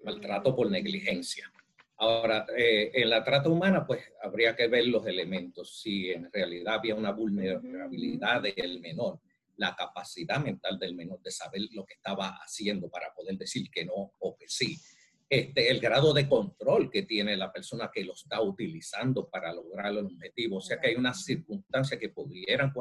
Maltrato 0.03 0.55
por 0.55 0.69
negligencia. 0.69 1.51
Ahora, 1.97 2.47
eh, 2.57 2.91
en 2.93 3.09
la 3.09 3.23
trata 3.23 3.47
humana, 3.49 3.85
pues 3.85 4.01
habría 4.23 4.55
que 4.55 4.67
ver 4.67 4.87
los 4.87 5.05
elementos. 5.05 5.79
Si 5.81 6.11
en 6.11 6.31
realidad 6.31 6.75
había 6.75 6.95
una 6.95 7.11
vulnerabilidad 7.11 8.41
del 8.41 8.79
menor, 8.79 9.19
la 9.61 9.75
capacidad 9.75 10.39
mental 10.39 10.79
del 10.79 10.95
menor 10.95 11.21
de 11.21 11.29
saber 11.29 11.61
lo 11.71 11.85
que 11.85 11.93
estaba 11.93 12.39
haciendo 12.43 12.89
para 12.89 13.13
poder 13.13 13.37
decir 13.37 13.69
que 13.69 13.85
no 13.85 14.13
o 14.17 14.35
que 14.35 14.49
sí. 14.49 14.75
Este, 15.29 15.69
el 15.69 15.79
grado 15.79 16.13
de 16.13 16.27
control 16.27 16.89
que 16.89 17.03
tiene 17.03 17.37
la 17.37 17.53
persona 17.53 17.91
que 17.93 18.03
lo 18.03 18.13
está 18.13 18.41
utilizando 18.41 19.29
para 19.29 19.53
lograr 19.53 19.91
el 19.91 19.99
objetivo. 19.99 20.57
O 20.57 20.61
sea 20.61 20.79
que 20.79 20.87
hay 20.87 20.95
una 20.95 21.13
circunstancia 21.13 21.99
que 21.99 22.09
pudieran 22.09 22.73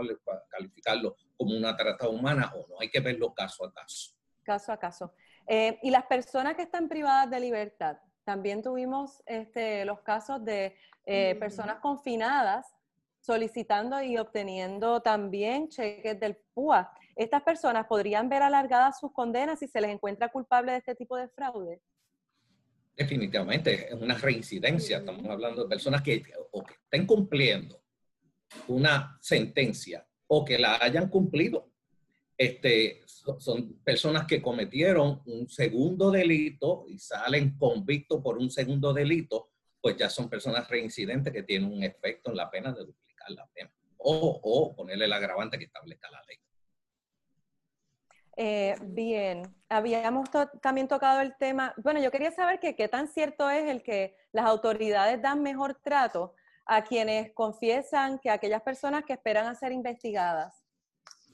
calificarlo 0.49 1.17
como 1.37 1.55
una 1.55 1.77
trata 1.77 2.09
humana 2.09 2.51
o 2.57 2.67
no. 2.67 2.81
Hay 2.81 2.89
que 2.89 3.01
verlo 3.01 3.35
caso 3.35 3.67
a 3.67 3.73
caso. 3.73 4.15
Caso 4.43 4.73
a 4.73 4.79
caso. 4.79 5.13
Eh, 5.47 5.79
y 5.83 5.91
las 5.91 6.07
personas 6.07 6.57
que 6.57 6.63
están 6.63 6.89
privadas 6.89 7.31
de 7.31 7.41
libertad, 7.41 7.99
también 8.25 8.63
tuvimos 8.63 9.23
este, 9.27 9.85
los 9.85 10.01
casos 10.01 10.43
de 10.45 10.77
eh, 11.05 11.35
personas 11.37 11.79
confinadas 11.81 12.67
solicitando 13.21 14.03
y 14.03 14.17
obteniendo 14.19 15.01
también 15.03 15.69
cheques 15.69 16.19
del 16.19 16.37
PUA. 16.55 16.91
¿Estas 17.17 17.43
personas 17.43 17.87
podrían 17.87 18.29
ver 18.29 18.43
alargadas 18.43 18.99
sus 18.99 19.13
condenas 19.13 19.59
si 19.59 19.69
se 19.69 19.81
les 19.81 19.91
encuentra 19.91 20.31
culpable 20.31 20.73
de 20.73 20.79
este 20.79 20.95
tipo 20.95 21.17
de 21.17 21.29
fraude? 21.29 21.81
Definitivamente, 22.97 23.89
es 23.89 23.95
una 23.95 24.17
reincidencia. 24.17 24.99
Estamos 24.99 25.27
hablando 25.27 25.63
de 25.63 25.69
personas 25.69 26.03
que 26.03 26.23
o 26.51 26.63
que 26.63 26.75
estén 26.75 27.07
cumpliendo 27.07 27.81
una 28.69 29.19
sentencia 29.21 30.07
o 30.27 30.45
que 30.45 30.59
la 30.59 30.79
hayan 30.81 31.09
cumplido. 31.09 31.71
Este, 32.37 33.03
son 33.07 33.75
personas 33.85 34.27
que 34.27 34.41
cometieron 34.41 35.21
un 35.27 35.49
segundo 35.49 36.11
delito 36.11 36.87
y 36.89 36.99
salen 36.99 37.57
convictos 37.59 38.23
por 38.23 38.39
un 38.39 38.51
segundo 38.51 38.95
delito, 38.95 39.51
pues 39.81 39.97
ya 39.97 40.09
son 40.09 40.31
personas 40.31 40.69
reincidentes 40.69 41.33
que 41.33 41.43
tienen 41.43 41.71
un 41.71 41.83
efecto 41.83 42.31
en 42.31 42.37
la 42.37 42.51
pena 42.51 42.73
de 42.73 42.87
la 43.29 43.47
pena 43.49 43.71
o, 43.99 44.41
o 44.43 44.75
ponerle 44.75 45.05
el 45.05 45.13
agravante 45.13 45.59
que 45.59 45.65
establezca 45.65 46.11
la 46.11 46.23
ley. 46.23 46.39
Eh, 48.37 48.75
bien, 48.83 49.43
habíamos 49.69 50.31
también 50.63 50.89
tocado 50.89 51.21
el 51.21 51.37
tema, 51.37 51.75
bueno, 51.77 52.01
yo 52.01 52.11
quería 52.11 52.31
saber 52.31 52.59
que 52.59 52.75
qué 52.75 52.89
tan 52.89 53.09
cierto 53.09 53.51
es 53.51 53.69
el 53.69 53.83
que 53.83 54.17
las 54.33 54.47
autoridades 54.47 55.21
dan 55.21 55.43
mejor 55.43 55.75
trato 55.75 56.35
a 56.65 56.83
quienes 56.83 57.35
confiesan 57.35 58.19
que 58.19 58.31
aquellas 58.31 58.63
personas 58.63 59.05
que 59.05 59.13
esperan 59.13 59.47
a 59.47 59.55
ser 59.55 59.73
investigadas. 59.73 60.65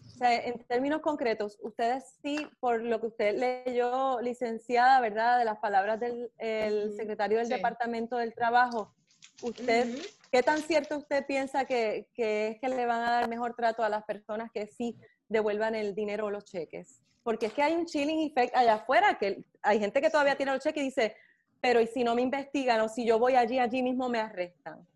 O 0.06 0.18
sea, 0.18 0.34
en 0.34 0.58
términos 0.64 1.02
concretos, 1.02 1.58
ustedes 1.60 2.16
sí, 2.22 2.48
por 2.58 2.82
lo 2.82 3.00
que 3.00 3.08
usted 3.08 3.64
leyó, 3.66 4.18
licenciada, 4.20 4.98
¿verdad?, 5.00 5.38
de 5.38 5.44
las 5.44 5.58
palabras 5.58 6.00
del 6.00 6.92
secretario 6.96 7.38
del 7.38 7.48
Departamento 7.48 8.16
del 8.16 8.34
Trabajo, 8.34 8.94
usted 9.42 9.94
¿Qué 10.36 10.42
tan 10.42 10.58
cierto 10.58 10.98
usted 10.98 11.24
piensa 11.24 11.64
que, 11.64 12.10
es 12.14 12.60
que 12.60 12.68
le 12.68 12.84
van 12.84 13.00
a 13.00 13.10
dar 13.10 13.26
mejor 13.26 13.54
trato 13.54 13.82
a 13.82 13.88
las 13.88 14.04
personas 14.04 14.50
que 14.52 14.66
sí 14.66 14.94
devuelvan 15.30 15.74
el 15.74 15.94
dinero 15.94 16.26
o 16.26 16.30
los 16.30 16.44
cheques? 16.44 17.00
Porque 17.22 17.46
es 17.46 17.54
que 17.54 17.62
hay 17.62 17.72
un 17.72 17.86
chilling 17.86 18.20
effect 18.20 18.54
allá 18.54 18.74
afuera, 18.74 19.16
que 19.18 19.46
hay 19.62 19.80
gente 19.80 19.98
que 20.02 20.10
todavía 20.10 20.36
tiene 20.36 20.52
los 20.52 20.62
cheques 20.62 20.82
y 20.82 20.86
dice, 20.88 21.16
pero 21.62 21.80
¿y 21.80 21.86
si 21.86 22.04
no 22.04 22.14
me 22.14 22.20
investigan 22.20 22.82
o 22.82 22.88
si 22.90 23.06
yo 23.06 23.18
voy 23.18 23.34
allí, 23.34 23.58
allí 23.58 23.82
mismo 23.82 24.10
me 24.10 24.18
arrestan? 24.18 24.86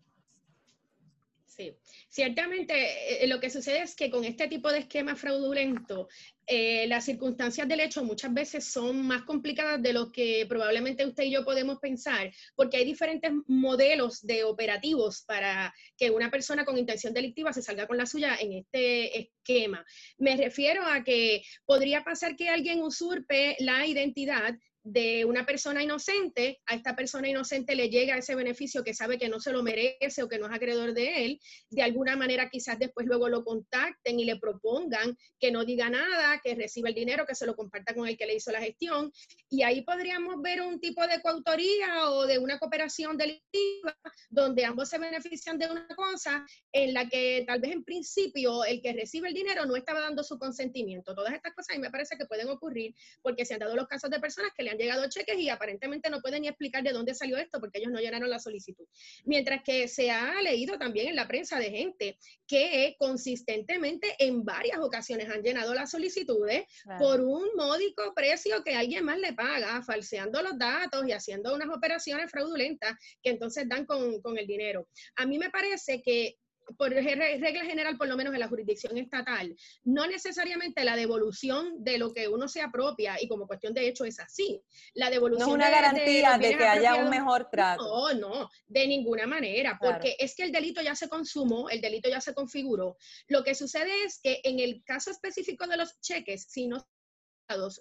Sí, 1.53 1.75
ciertamente 2.07 3.23
eh, 3.23 3.27
lo 3.27 3.41
que 3.41 3.49
sucede 3.49 3.81
es 3.81 3.93
que 3.93 4.09
con 4.09 4.23
este 4.23 4.47
tipo 4.47 4.71
de 4.71 4.79
esquema 4.79 5.17
fraudulento, 5.17 6.07
eh, 6.47 6.87
las 6.87 7.03
circunstancias 7.03 7.67
del 7.67 7.81
hecho 7.81 8.05
muchas 8.05 8.33
veces 8.33 8.71
son 8.71 9.05
más 9.05 9.23
complicadas 9.23 9.81
de 9.81 9.91
lo 9.91 10.13
que 10.13 10.45
probablemente 10.47 11.05
usted 11.05 11.25
y 11.25 11.31
yo 11.31 11.43
podemos 11.43 11.79
pensar, 11.79 12.31
porque 12.55 12.77
hay 12.77 12.85
diferentes 12.85 13.33
modelos 13.47 14.21
de 14.21 14.45
operativos 14.45 15.23
para 15.27 15.73
que 15.97 16.09
una 16.09 16.31
persona 16.31 16.63
con 16.63 16.77
intención 16.77 17.13
delictiva 17.13 17.51
se 17.51 17.61
salga 17.61 17.85
con 17.85 17.97
la 17.97 18.05
suya 18.05 18.37
en 18.39 18.53
este 18.53 19.19
esquema. 19.19 19.85
Me 20.17 20.37
refiero 20.37 20.85
a 20.85 21.03
que 21.03 21.43
podría 21.65 22.05
pasar 22.05 22.37
que 22.37 22.47
alguien 22.47 22.81
usurpe 22.81 23.57
la 23.59 23.85
identidad 23.85 24.55
de 24.83 25.25
una 25.25 25.45
persona 25.45 25.83
inocente, 25.83 26.59
a 26.65 26.75
esta 26.75 26.95
persona 26.95 27.29
inocente 27.29 27.75
le 27.75 27.89
llega 27.89 28.17
ese 28.17 28.35
beneficio 28.35 28.83
que 28.83 28.93
sabe 28.93 29.17
que 29.17 29.29
no 29.29 29.39
se 29.39 29.51
lo 29.51 29.61
merece 29.63 30.23
o 30.23 30.27
que 30.27 30.39
no 30.39 30.47
es 30.47 30.53
acreedor 30.53 30.93
de 30.93 31.25
él, 31.25 31.39
de 31.69 31.83
alguna 31.83 32.15
manera 32.15 32.49
quizás 32.49 32.79
después 32.79 33.05
luego 33.05 33.29
lo 33.29 33.43
contacten 33.43 34.19
y 34.19 34.25
le 34.25 34.37
propongan 34.37 35.15
que 35.39 35.51
no 35.51 35.65
diga 35.65 35.89
nada, 35.89 36.41
que 36.43 36.55
reciba 36.55 36.89
el 36.89 36.95
dinero, 36.95 37.25
que 37.25 37.35
se 37.35 37.45
lo 37.45 37.55
comparta 37.55 37.93
con 37.93 38.07
el 38.07 38.17
que 38.17 38.25
le 38.25 38.35
hizo 38.35 38.51
la 38.51 38.61
gestión, 38.61 39.11
y 39.49 39.63
ahí 39.63 39.81
podríamos 39.81 40.41
ver 40.41 40.61
un 40.61 40.79
tipo 40.79 41.05
de 41.05 41.21
coautoría 41.21 42.09
o 42.09 42.25
de 42.25 42.39
una 42.39 42.57
cooperación 42.57 43.17
delictiva 43.17 43.97
donde 44.29 44.65
ambos 44.65 44.89
se 44.89 44.97
benefician 44.97 45.57
de 45.57 45.69
una 45.69 45.87
cosa 45.95 46.45
en 46.71 46.93
la 46.93 47.07
que 47.07 47.43
tal 47.45 47.59
vez 47.59 47.71
en 47.71 47.83
principio 47.83 48.63
el 48.63 48.81
que 48.81 48.93
recibe 48.93 49.27
el 49.27 49.33
dinero 49.33 49.65
no 49.65 49.75
estaba 49.75 49.99
dando 49.99 50.23
su 50.23 50.39
consentimiento. 50.39 51.13
Todas 51.13 51.33
estas 51.33 51.53
cosas 51.53 51.75
a 51.75 51.79
me 51.79 51.91
parece 51.91 52.17
que 52.17 52.25
pueden 52.25 52.49
ocurrir 52.49 52.95
porque 53.21 53.45
se 53.45 53.53
han 53.53 53.59
dado 53.59 53.75
los 53.75 53.87
casos 53.87 54.09
de 54.09 54.19
personas 54.19 54.51
que 54.55 54.63
le 54.63 54.70
han 54.71 54.77
llegado 54.77 55.07
cheques 55.09 55.37
y 55.37 55.49
aparentemente 55.49 56.09
no 56.09 56.21
pueden 56.21 56.41
ni 56.41 56.47
explicar 56.47 56.83
de 56.83 56.91
dónde 56.91 57.13
salió 57.13 57.37
esto 57.37 57.59
porque 57.59 57.79
ellos 57.79 57.91
no 57.91 57.99
llenaron 57.99 58.29
la 58.29 58.39
solicitud. 58.39 58.85
Mientras 59.25 59.63
que 59.63 59.87
se 59.87 60.11
ha 60.11 60.41
leído 60.41 60.77
también 60.77 61.09
en 61.09 61.15
la 61.15 61.27
prensa 61.27 61.59
de 61.59 61.69
gente 61.69 62.17
que 62.47 62.95
consistentemente 62.97 64.15
en 64.19 64.43
varias 64.43 64.79
ocasiones 64.79 65.29
han 65.29 65.41
llenado 65.41 65.73
las 65.73 65.91
solicitudes 65.91 66.65
por 66.97 67.21
un 67.21 67.49
módico 67.55 68.13
precio 68.15 68.63
que 68.63 68.75
alguien 68.75 69.05
más 69.05 69.19
le 69.19 69.33
paga, 69.33 69.81
falseando 69.83 70.41
los 70.41 70.57
datos 70.57 71.05
y 71.07 71.11
haciendo 71.11 71.53
unas 71.53 71.69
operaciones 71.69 72.31
fraudulentas 72.31 72.93
que 73.21 73.31
entonces 73.31 73.67
dan 73.67 73.85
con, 73.85 74.21
con 74.21 74.37
el 74.37 74.47
dinero. 74.47 74.87
A 75.15 75.25
mí 75.25 75.37
me 75.37 75.49
parece 75.49 76.01
que 76.01 76.37
por 76.77 76.89
regla 76.91 77.65
general, 77.65 77.97
por 77.97 78.07
lo 78.07 78.15
menos 78.15 78.33
en 78.33 78.39
la 78.39 78.47
jurisdicción 78.47 78.97
estatal, 78.97 79.55
no 79.83 80.07
necesariamente 80.07 80.83
la 80.83 80.95
devolución 80.95 81.83
de 81.83 81.97
lo 81.97 82.13
que 82.13 82.27
uno 82.27 82.47
se 82.47 82.61
apropia, 82.61 83.17
y 83.21 83.27
como 83.27 83.47
cuestión 83.47 83.73
de 83.73 83.87
hecho 83.87 84.05
es 84.05 84.19
así. 84.19 84.61
La 84.93 85.09
devolución 85.09 85.49
no 85.49 85.55
es 85.55 85.69
una 85.69 85.69
garantía 85.69 86.37
de, 86.37 86.57
que 86.57 86.65
haya 86.65 86.95
un 86.95 87.09
mejor 87.09 87.49
trato. 87.49 87.83
No, 87.83 88.13
no, 88.13 88.49
de 88.67 88.87
ninguna 88.87 89.27
manera, 89.27 89.77
porque 89.81 90.15
es 90.19 90.35
que 90.35 90.43
el 90.43 90.51
delito 90.51 90.81
ya 90.81 90.95
se 90.95 91.09
consumó, 91.09 91.69
el 91.69 91.81
delito 91.81 92.09
ya 92.09 92.21
se 92.21 92.33
configuró. 92.33 92.97
Lo 93.27 93.43
que 93.43 93.55
sucede 93.55 93.91
es 94.05 94.19
que 94.21 94.41
en 94.43 94.59
el 94.59 94.83
caso 94.83 95.11
específico 95.11 95.67
de 95.67 95.77
los 95.77 95.99
cheques, 96.01 96.47
si 96.49 96.67
no 96.67 96.85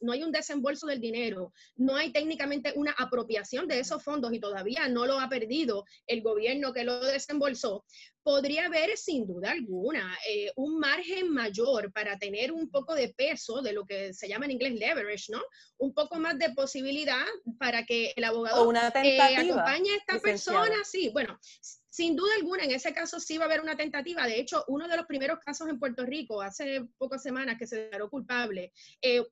no 0.02 0.12
hay 0.12 0.22
un 0.22 0.32
desembolso 0.32 0.86
del 0.86 1.00
dinero, 1.00 1.52
no 1.76 1.96
hay 1.96 2.12
técnicamente 2.12 2.72
una 2.76 2.92
apropiación 2.98 3.66
de 3.66 3.80
esos 3.80 4.02
fondos 4.02 4.32
y 4.32 4.40
todavía 4.40 4.88
no 4.88 5.06
lo 5.06 5.18
ha 5.18 5.28
perdido 5.28 5.84
el 6.06 6.22
gobierno 6.22 6.72
que 6.72 6.84
lo 6.84 7.00
desembolsó, 7.04 7.84
podría 8.22 8.66
haber 8.66 8.96
sin 8.96 9.26
duda 9.26 9.52
alguna 9.52 10.16
eh, 10.28 10.52
un 10.56 10.78
margen 10.78 11.30
mayor 11.30 11.92
para 11.92 12.18
tener 12.18 12.52
un 12.52 12.70
poco 12.70 12.94
de 12.94 13.08
peso 13.08 13.62
de 13.62 13.72
lo 13.72 13.86
que 13.86 14.12
se 14.12 14.28
llama 14.28 14.44
en 14.44 14.52
inglés 14.52 14.74
leverage, 14.74 15.32
¿no? 15.32 15.40
Un 15.78 15.94
poco 15.94 16.18
más 16.18 16.38
de 16.38 16.50
posibilidad 16.50 17.24
para 17.58 17.84
que 17.84 18.12
el 18.16 18.24
abogado 18.24 18.68
una 18.68 18.88
eh, 19.02 19.20
acompañe 19.20 19.92
a 19.92 19.96
esta 19.96 20.18
persona, 20.20 20.76
sí, 20.84 21.10
bueno, 21.12 21.38
sin 22.00 22.16
duda 22.16 22.32
alguna, 22.34 22.64
en 22.64 22.70
ese 22.70 22.94
caso 22.94 23.20
sí 23.20 23.36
va 23.36 23.44
a 23.44 23.46
haber 23.46 23.60
una 23.60 23.76
tentativa. 23.76 24.26
De 24.26 24.40
hecho, 24.40 24.64
uno 24.68 24.88
de 24.88 24.96
los 24.96 25.04
primeros 25.04 25.38
casos 25.40 25.68
en 25.68 25.78
Puerto 25.78 26.06
Rico, 26.06 26.40
hace 26.40 26.86
pocas 26.96 27.22
semanas, 27.22 27.58
que 27.58 27.66
se 27.66 27.76
declaró 27.76 28.08
culpable, 28.08 28.72
eh, 29.02 29.22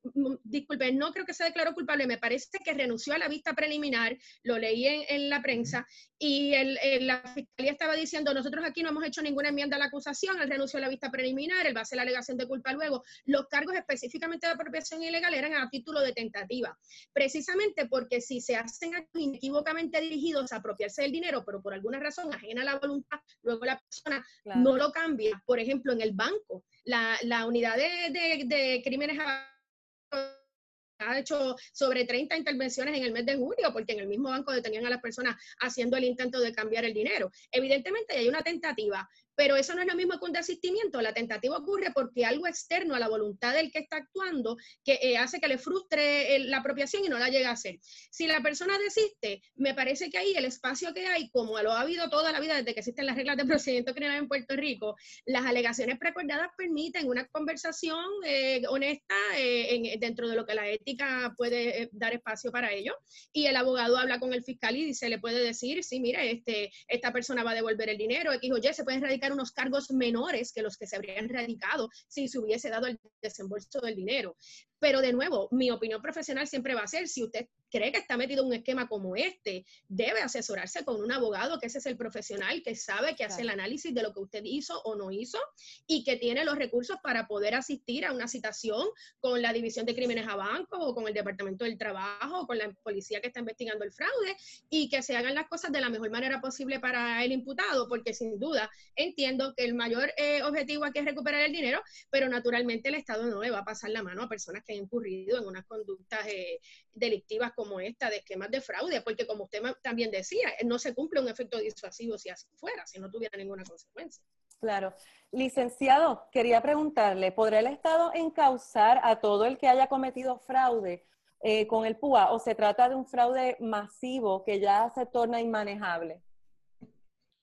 disculpe, 0.44 0.92
no 0.92 1.10
creo 1.10 1.24
que 1.24 1.32
se 1.32 1.44
declaró 1.44 1.72
culpable, 1.72 2.06
me 2.06 2.18
parece 2.18 2.58
que 2.62 2.74
renunció 2.74 3.14
a 3.14 3.18
la 3.18 3.26
vista 3.26 3.54
preliminar, 3.54 4.18
lo 4.42 4.58
leí 4.58 4.84
en, 4.86 5.30
la 5.30 5.40
prensa, 5.40 5.86
y 6.18 6.52
la 7.00 7.22
fiscalía 7.34 7.72
estaba 7.72 7.94
diciendo, 7.94 8.34
nosotros 8.34 8.62
aquí 8.66 8.82
no 8.82 8.90
hemos 8.90 9.06
hecho 9.06 9.22
ninguna 9.22 9.48
enmienda 9.48 9.76
a 9.76 9.78
la 9.78 9.86
acusación, 9.86 10.38
él 10.38 10.50
renunció 10.50 10.76
a 10.76 10.82
la 10.82 10.90
vista 10.90 11.10
preliminar, 11.10 11.66
él 11.66 11.74
va 11.74 11.80
a 11.80 11.82
hacer 11.84 11.96
la 11.96 12.02
alegación 12.02 12.36
de 12.36 12.46
culpa 12.46 12.74
luego. 12.74 13.02
Los 13.24 13.46
cargos 13.46 13.76
específicamente 13.76 14.46
de 14.46 14.52
apropiación 14.52 15.02
ilegal 15.02 15.32
eran 15.32 15.54
a 15.54 15.70
título 15.70 16.00
de 16.00 16.12
tentativa, 16.12 16.76
precisamente 17.14 17.86
porque 17.86 18.20
si 18.20 18.42
se 18.42 18.56
hacen 18.56 19.08
inequívocamente 19.14 20.02
dirigidos 20.02 20.52
a 20.52 20.56
apropiarse 20.56 21.00
del 21.00 21.12
dinero, 21.12 21.44
pero 21.46 21.62
por 21.62 21.72
alguna 21.72 21.98
razón 21.98 22.34
ajena 22.34 22.57
la 22.64 22.78
voluntad, 22.78 23.20
luego 23.42 23.64
la 23.64 23.78
persona 23.78 24.24
no 24.56 24.76
lo 24.76 24.92
cambia. 24.92 25.42
Por 25.44 25.58
ejemplo, 25.58 25.92
en 25.92 26.00
el 26.00 26.12
banco, 26.12 26.64
la, 26.84 27.46
unidad 27.46 27.76
de, 27.76 28.10
de, 28.10 28.44
de 28.46 28.82
crímenes 28.84 29.18
ha 29.20 31.18
hecho 31.18 31.56
sobre 31.72 32.04
30 32.04 32.36
intervenciones 32.36 32.96
en 32.96 33.04
el 33.04 33.12
mes 33.12 33.26
de 33.26 33.36
julio, 33.36 33.72
porque 33.72 33.92
en 33.92 34.00
el 34.00 34.08
mismo 34.08 34.30
banco 34.30 34.52
detenían 34.52 34.86
a 34.86 34.90
las 34.90 35.00
personas 35.00 35.36
haciendo 35.60 35.96
el 35.96 36.04
intento 36.04 36.40
de 36.40 36.52
cambiar 36.52 36.84
el 36.84 36.94
dinero. 36.94 37.30
Evidentemente 37.52 38.16
hay 38.16 38.28
una 38.28 38.42
tentativa, 38.42 39.08
pero 39.38 39.54
eso 39.54 39.72
no 39.72 39.82
es 39.82 39.86
lo 39.86 39.94
mismo 39.94 40.18
que 40.18 40.24
un 40.24 40.32
desistimiento. 40.32 41.00
La 41.00 41.14
tentativa 41.14 41.56
ocurre 41.56 41.92
porque 41.94 42.26
algo 42.26 42.48
externo 42.48 42.96
a 42.96 42.98
la 42.98 43.06
voluntad 43.06 43.54
del 43.54 43.70
que 43.70 43.78
está 43.78 43.98
actuando 43.98 44.56
que 44.84 44.98
eh, 45.00 45.16
hace 45.16 45.38
que 45.38 45.46
le 45.46 45.58
frustre 45.58 46.40
la 46.40 46.56
apropiación 46.56 47.04
y 47.04 47.08
no 47.08 47.20
la 47.20 47.28
llega 47.28 47.50
a 47.50 47.52
hacer. 47.52 47.78
Si 48.10 48.26
la 48.26 48.42
persona 48.42 48.76
desiste, 48.80 49.40
me 49.54 49.74
parece 49.74 50.10
que 50.10 50.18
ahí 50.18 50.34
el 50.34 50.44
espacio 50.44 50.92
que 50.92 51.06
hay, 51.06 51.30
como 51.30 51.56
lo 51.62 51.70
ha 51.70 51.82
habido 51.82 52.10
toda 52.10 52.32
la 52.32 52.40
vida 52.40 52.56
desde 52.56 52.74
que 52.74 52.80
existen 52.80 53.06
las 53.06 53.14
reglas 53.14 53.36
de 53.36 53.44
procedimiento 53.44 53.94
criminal 53.94 54.18
en 54.18 54.26
Puerto 54.26 54.56
Rico, 54.56 54.96
las 55.24 55.46
alegaciones 55.46 56.00
precordadas 56.00 56.48
permiten 56.58 57.06
una 57.06 57.24
conversación 57.28 58.04
eh, 58.26 58.62
honesta 58.68 59.14
eh, 59.36 59.96
dentro 60.00 60.28
de 60.28 60.34
lo 60.34 60.46
que 60.46 60.56
la 60.56 60.68
ética 60.68 61.32
puede 61.36 61.88
dar 61.92 62.12
espacio 62.12 62.50
para 62.50 62.72
ello. 62.72 62.92
Y 63.32 63.46
el 63.46 63.54
abogado 63.54 63.98
habla 63.98 64.18
con 64.18 64.34
el 64.34 64.42
fiscal 64.42 64.76
y 64.76 64.94
se 64.94 65.08
le 65.08 65.20
puede 65.20 65.38
decir, 65.38 65.84
sí, 65.84 66.00
mire, 66.00 66.28
este, 66.28 66.72
esta 66.88 67.12
persona 67.12 67.44
va 67.44 67.52
a 67.52 67.54
devolver 67.54 67.88
el 67.88 67.98
dinero, 67.98 68.32
X 68.32 68.50
o 68.50 68.58
Y, 68.58 68.74
se 68.74 68.82
puede 68.82 68.98
erradicar 68.98 69.27
unos 69.32 69.52
cargos 69.52 69.90
menores 69.90 70.52
que 70.52 70.62
los 70.62 70.76
que 70.76 70.86
se 70.86 70.96
habrían 70.96 71.28
radicado 71.28 71.88
si 72.08 72.28
se 72.28 72.38
hubiese 72.38 72.70
dado 72.70 72.86
el 72.86 73.00
desembolso 73.22 73.80
del 73.80 73.96
dinero. 73.96 74.36
Pero 74.78 75.00
de 75.00 75.12
nuevo, 75.12 75.48
mi 75.50 75.70
opinión 75.70 76.00
profesional 76.00 76.46
siempre 76.46 76.74
va 76.74 76.82
a 76.82 76.86
ser, 76.86 77.08
si 77.08 77.22
usted 77.22 77.48
cree 77.70 77.92
que 77.92 77.98
está 77.98 78.16
metido 78.16 78.42
en 78.42 78.48
un 78.48 78.54
esquema 78.54 78.88
como 78.88 79.16
este, 79.16 79.64
debe 79.88 80.20
asesorarse 80.20 80.84
con 80.84 81.00
un 81.00 81.12
abogado, 81.12 81.58
que 81.58 81.66
ese 81.66 81.78
es 81.78 81.86
el 81.86 81.96
profesional 81.96 82.62
que 82.62 82.74
sabe 82.74 83.14
que 83.14 83.24
hace 83.24 83.42
el 83.42 83.50
análisis 83.50 83.94
de 83.94 84.02
lo 84.02 84.12
que 84.12 84.20
usted 84.20 84.42
hizo 84.44 84.80
o 84.82 84.96
no 84.96 85.10
hizo 85.10 85.38
y 85.86 86.04
que 86.04 86.16
tiene 86.16 86.44
los 86.44 86.56
recursos 86.56 86.96
para 87.02 87.26
poder 87.26 87.54
asistir 87.54 88.06
a 88.06 88.12
una 88.12 88.28
citación 88.28 88.86
con 89.20 89.42
la 89.42 89.52
División 89.52 89.86
de 89.86 89.94
Crímenes 89.94 90.26
a 90.28 90.36
Banco 90.36 90.78
o 90.78 90.94
con 90.94 91.06
el 91.08 91.14
Departamento 91.14 91.64
del 91.64 91.78
Trabajo 91.78 92.40
o 92.40 92.46
con 92.46 92.58
la 92.58 92.70
policía 92.82 93.20
que 93.20 93.28
está 93.28 93.40
investigando 93.40 93.84
el 93.84 93.92
fraude 93.92 94.36
y 94.70 94.88
que 94.88 95.02
se 95.02 95.16
hagan 95.16 95.34
las 95.34 95.48
cosas 95.48 95.72
de 95.72 95.80
la 95.80 95.90
mejor 95.90 96.10
manera 96.10 96.40
posible 96.40 96.80
para 96.80 97.24
el 97.24 97.32
imputado, 97.32 97.88
porque 97.88 98.14
sin 98.14 98.38
duda 98.38 98.70
entiendo 98.96 99.54
que 99.56 99.64
el 99.64 99.74
mayor 99.74 100.10
eh, 100.16 100.42
objetivo 100.42 100.84
aquí 100.84 101.00
es 101.00 101.04
recuperar 101.04 101.42
el 101.42 101.52
dinero, 101.52 101.82
pero 102.10 102.28
naturalmente 102.28 102.88
el 102.88 102.94
Estado 102.94 103.26
no 103.26 103.42
le 103.42 103.50
va 103.50 103.60
a 103.60 103.64
pasar 103.64 103.90
la 103.90 104.02
mano 104.02 104.22
a 104.22 104.28
personas 104.28 104.64
que 104.68 104.74
han 104.74 104.84
incurrido 104.84 105.38
en 105.38 105.46
unas 105.46 105.64
conductas 105.64 106.26
eh, 106.26 106.60
delictivas 106.92 107.52
como 107.54 107.80
esta 107.80 108.10
de 108.10 108.18
esquemas 108.18 108.50
de 108.50 108.60
fraude, 108.60 109.00
porque 109.00 109.26
como 109.26 109.44
usted 109.44 109.62
también 109.82 110.10
decía, 110.10 110.52
no 110.64 110.78
se 110.78 110.94
cumple 110.94 111.20
un 111.20 111.28
efecto 111.28 111.58
disuasivo 111.58 112.18
si 112.18 112.28
así 112.28 112.46
fuera, 112.54 112.86
si 112.86 113.00
no 113.00 113.10
tuviera 113.10 113.36
ninguna 113.38 113.64
consecuencia. 113.64 114.22
Claro. 114.60 114.92
Licenciado, 115.30 116.28
quería 116.32 116.60
preguntarle, 116.60 117.32
¿podrá 117.32 117.60
el 117.60 117.68
Estado 117.68 118.12
encauzar 118.14 119.00
a 119.02 119.20
todo 119.20 119.44
el 119.46 119.56
que 119.56 119.68
haya 119.68 119.86
cometido 119.86 120.38
fraude 120.38 121.06
eh, 121.40 121.66
con 121.66 121.86
el 121.86 121.96
PUA 121.96 122.32
o 122.32 122.38
se 122.38 122.54
trata 122.54 122.88
de 122.88 122.96
un 122.96 123.06
fraude 123.06 123.56
masivo 123.60 124.44
que 124.44 124.58
ya 124.60 124.90
se 124.94 125.06
torna 125.06 125.40
inmanejable? 125.40 126.22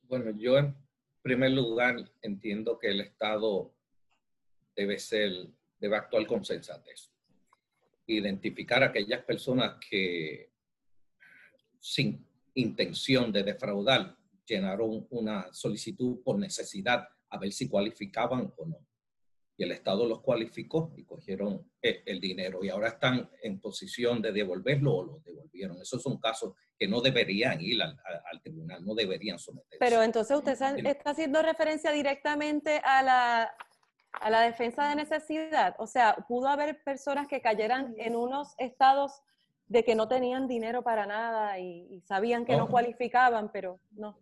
Bueno, 0.04 0.32
yo 0.38 0.58
en 0.58 0.76
primer 1.22 1.52
lugar 1.52 1.96
entiendo 2.22 2.78
que 2.78 2.90
el 2.90 3.02
Estado 3.02 3.72
debe 4.76 5.00
ser, 5.00 5.48
debe 5.80 5.96
actuar 5.96 6.28
con 6.28 6.44
sensatez 6.44 7.15
identificar 8.08 8.84
a 8.84 8.88
aquellas 8.88 9.24
personas 9.24 9.78
que 9.90 10.52
sin 11.80 12.28
intención 12.56 13.32
de 13.32 13.44
defraudar 13.44 14.18
llenaron 14.46 15.08
una 15.10 15.52
solicitud 15.54 16.22
por 16.24 16.38
necesidad 16.38 17.08
a 17.30 17.38
ver 17.38 17.52
si 17.52 17.68
cualificaban 17.68 18.54
o 18.58 18.66
no. 18.66 18.88
Y 19.58 19.64
el 19.64 19.72
Estado 19.72 20.06
los 20.06 20.22
cualificó 20.22 20.94
y 20.98 21.06
cogieron 21.06 21.72
eh, 21.82 22.04
el 22.06 22.20
dinero 22.20 22.64
y 22.64 22.70
ahora 22.70 22.90
están 22.90 23.30
en 23.42 23.60
posición 23.60 24.22
de 24.22 24.34
devolverlo 24.34 24.94
o 24.94 25.04
lo 25.06 25.20
devolvieron. 25.20 25.82
Esos 25.82 26.02
son 26.02 26.18
casos 26.18 26.54
que 26.78 26.88
no 26.88 27.00
deberían 27.02 27.62
ir 27.62 27.82
al, 27.82 28.42
tribunal, 28.42 28.84
no 28.84 28.94
deberían 28.94 29.40
someterse. 29.40 29.78
Pero 29.80 30.04
entonces 30.04 30.36
usted 30.36 30.52
está 30.86 31.12
haciendo 31.12 31.42
referencia 31.42 31.92
directamente 31.92 32.82
a 32.84 33.02
la 33.02 33.56
a 34.26 34.32
la 34.32 34.42
defensa 34.42 34.90
de 34.90 34.96
necesidad. 34.96 35.76
O 35.78 35.86
sea, 35.86 36.16
pudo 36.28 36.48
haber 36.48 36.82
personas 36.84 37.28
que 37.28 37.42
cayeran 37.42 37.94
en 38.00 38.16
unos 38.16 38.56
estados 38.58 39.22
de 39.68 39.84
que 39.84 39.94
no 39.94 40.08
tenían 40.08 40.48
dinero 40.48 40.82
para 40.82 41.06
nada 41.06 41.60
y, 41.60 42.02
sabían 42.08 42.44
que 42.44 42.58
no. 42.58 42.68
cualificaban, 42.68 43.52
pero 43.54 43.80
no. 43.92 44.18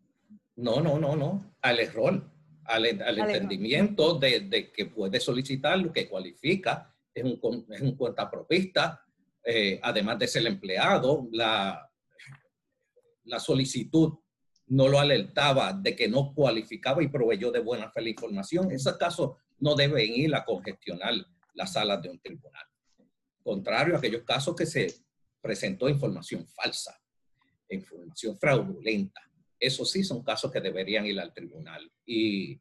No, 0.57 0.81
no, 0.81 0.99
no, 0.99 1.15
no. 1.15 1.55
Al 1.61 1.79
error, 1.79 2.21
al, 2.65 2.85
entendimiento 2.85 4.15
De, 4.15 4.73
que 4.75 4.87
puede 4.87 5.21
solicitar 5.21 5.79
lo 5.79 5.93
que 5.93 6.09
cualifica, 6.09 6.93
es 7.13 7.23
un, 7.23 7.65
es 7.69 7.79
un 7.79 7.95
cuentapropista, 7.95 9.05
eh, 9.41 9.79
además 9.81 10.19
de 10.19 10.27
ser 10.27 10.45
empleado, 10.45 11.29
la, 11.31 11.89
la 13.23 13.39
solicitud 13.39 14.15
no 14.67 14.89
lo 14.89 14.99
alertaba 14.99 15.71
de 15.71 15.95
que 15.95 16.09
no 16.09 16.33
cualificaba 16.33 17.01
y 17.01 17.07
proveyó 17.07 17.51
de 17.51 17.59
buena 17.59 17.89
fe 17.89 18.01
la 18.01 18.09
información. 18.09 18.65
En 18.65 18.75
ese 18.75 18.97
caso, 18.97 19.37
no 19.59 19.75
deben 19.75 20.13
ir 20.13 20.35
a 20.35 20.43
congestionar 20.43 21.13
las 21.53 21.73
salas 21.73 22.01
de 22.01 22.09
un 22.09 22.19
tribunal. 22.19 22.65
Contrario 23.43 23.95
a 23.95 23.97
aquellos 23.97 24.23
casos 24.23 24.55
que 24.55 24.65
se 24.65 24.93
presentó 25.41 25.89
información 25.89 26.47
falsa, 26.47 26.99
información 27.69 28.37
fraudulenta. 28.37 29.21
Esos 29.59 29.91
sí 29.91 30.03
son 30.03 30.23
casos 30.23 30.51
que 30.51 30.61
deberían 30.61 31.05
ir 31.05 31.19
al 31.19 31.33
tribunal. 31.33 31.91
Y 32.05 32.59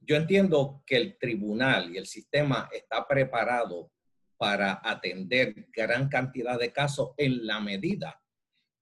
yo 0.00 0.16
entiendo 0.16 0.82
que 0.86 0.96
el 0.96 1.18
tribunal 1.18 1.94
y 1.94 1.98
el 1.98 2.06
sistema 2.06 2.68
está 2.72 3.06
preparado 3.06 3.90
para 4.36 4.80
atender 4.84 5.68
gran 5.72 6.08
cantidad 6.08 6.58
de 6.58 6.72
casos 6.72 7.10
en 7.16 7.46
la 7.46 7.60
medida 7.60 8.20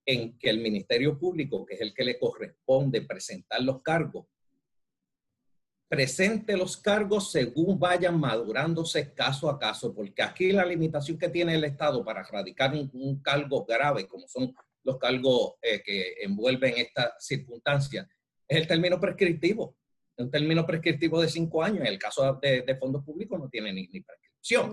en 0.06 0.36
que 0.38 0.50
el 0.50 0.60
Ministerio 0.60 1.18
Público, 1.18 1.64
que 1.64 1.74
es 1.74 1.80
el 1.80 1.94
que 1.94 2.04
le 2.04 2.18
corresponde 2.18 3.02
presentar 3.02 3.62
los 3.62 3.82
cargos, 3.82 4.26
presente 5.88 6.56
los 6.56 6.76
cargos 6.76 7.30
según 7.30 7.78
vayan 7.78 8.18
madurándose 8.18 9.12
caso 9.14 9.48
a 9.48 9.58
caso, 9.58 9.94
porque 9.94 10.22
aquí 10.22 10.52
la 10.52 10.64
limitación 10.64 11.18
que 11.18 11.28
tiene 11.28 11.54
el 11.54 11.64
Estado 11.64 12.04
para 12.04 12.20
erradicar 12.20 12.74
un, 12.74 13.20
cargo 13.22 13.64
grave, 13.64 14.06
como 14.06 14.26
son 14.28 14.54
los 14.82 14.98
cargos 14.98 15.54
eh, 15.62 15.82
que 15.84 16.14
envuelven 16.22 16.74
esta 16.76 17.14
circunstancia, 17.18 18.08
es 18.48 18.58
el 18.58 18.66
término 18.66 19.00
prescriptivo. 19.00 19.76
Un 20.16 20.30
término 20.30 20.64
prescriptivo 20.64 21.20
de 21.20 21.28
cinco 21.28 21.62
años, 21.62 21.80
en 21.80 21.86
el 21.86 21.98
caso 21.98 22.38
de, 22.40 22.76
fondos 22.78 23.04
públicos 23.04 23.38
no 23.38 23.48
tiene 23.48 23.72
ni, 23.72 23.88
prescripción. 23.88 24.70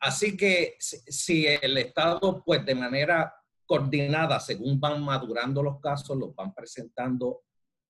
Así 0.00 0.36
que 0.36 0.76
si, 0.78 0.98
si 1.06 1.46
el 1.46 1.76
Estado, 1.76 2.42
pues 2.44 2.64
de 2.64 2.74
manera 2.74 3.34
coordinada, 3.66 4.40
según 4.40 4.80
van 4.80 5.02
madurando 5.02 5.62
los 5.62 5.80
casos, 5.80 6.16
los 6.16 6.34
van 6.34 6.54
presentando 6.54 7.42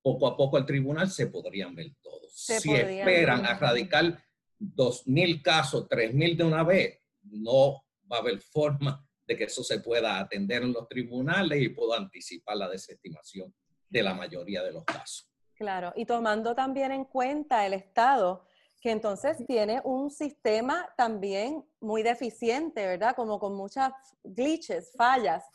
poco 0.03 0.27
a 0.27 0.37
poco 0.37 0.57
al 0.57 0.65
tribunal, 0.65 1.09
se 1.09 1.27
podrían 1.27 1.73
ver 1.73 1.91
todos. 2.01 2.31
si 2.35 2.73
esperan 2.73 3.45
a 3.45 3.57
radicar 3.57 4.21
2.000 4.59 5.41
casos, 5.41 5.87
3.000 5.87 6.37
de 6.37 6.43
una 6.43 6.63
vez, 6.63 6.99
no 7.23 7.83
va 8.11 8.17
a 8.17 8.19
haber 8.19 8.39
forma 8.39 9.03
de 9.25 9.37
que 9.37 9.45
eso 9.45 9.63
se 9.63 9.79
pueda 9.79 10.19
atender 10.19 10.63
en 10.63 10.73
los 10.73 10.87
tribunales 10.87 11.61
y 11.61 11.69
puedo 11.69 11.93
anticipar 11.93 12.57
la 12.57 12.69
desestimación 12.69 13.53
de 13.89 14.03
la 14.03 14.13
mayoría 14.13 14.61
de 14.61 14.73
los 14.73 14.83
casos. 14.83 15.29
Claro, 15.55 15.93
y 15.95 16.05
tomando 16.05 16.53
también 16.55 16.91
en 16.91 17.05
cuenta 17.05 17.65
el 17.65 17.73
Estado, 17.73 18.45
que 18.81 18.91
entonces 18.91 19.37
tiene 19.47 19.79
un 19.85 20.09
sistema 20.11 20.93
también 20.97 21.63
muy 21.79 22.03
deficiente, 22.03 22.85
¿verdad? 22.85 23.15
Como 23.15 23.39
con 23.39 23.55
muchas 23.55 23.93
glitches, 24.23 24.91
fallas, 24.97 25.45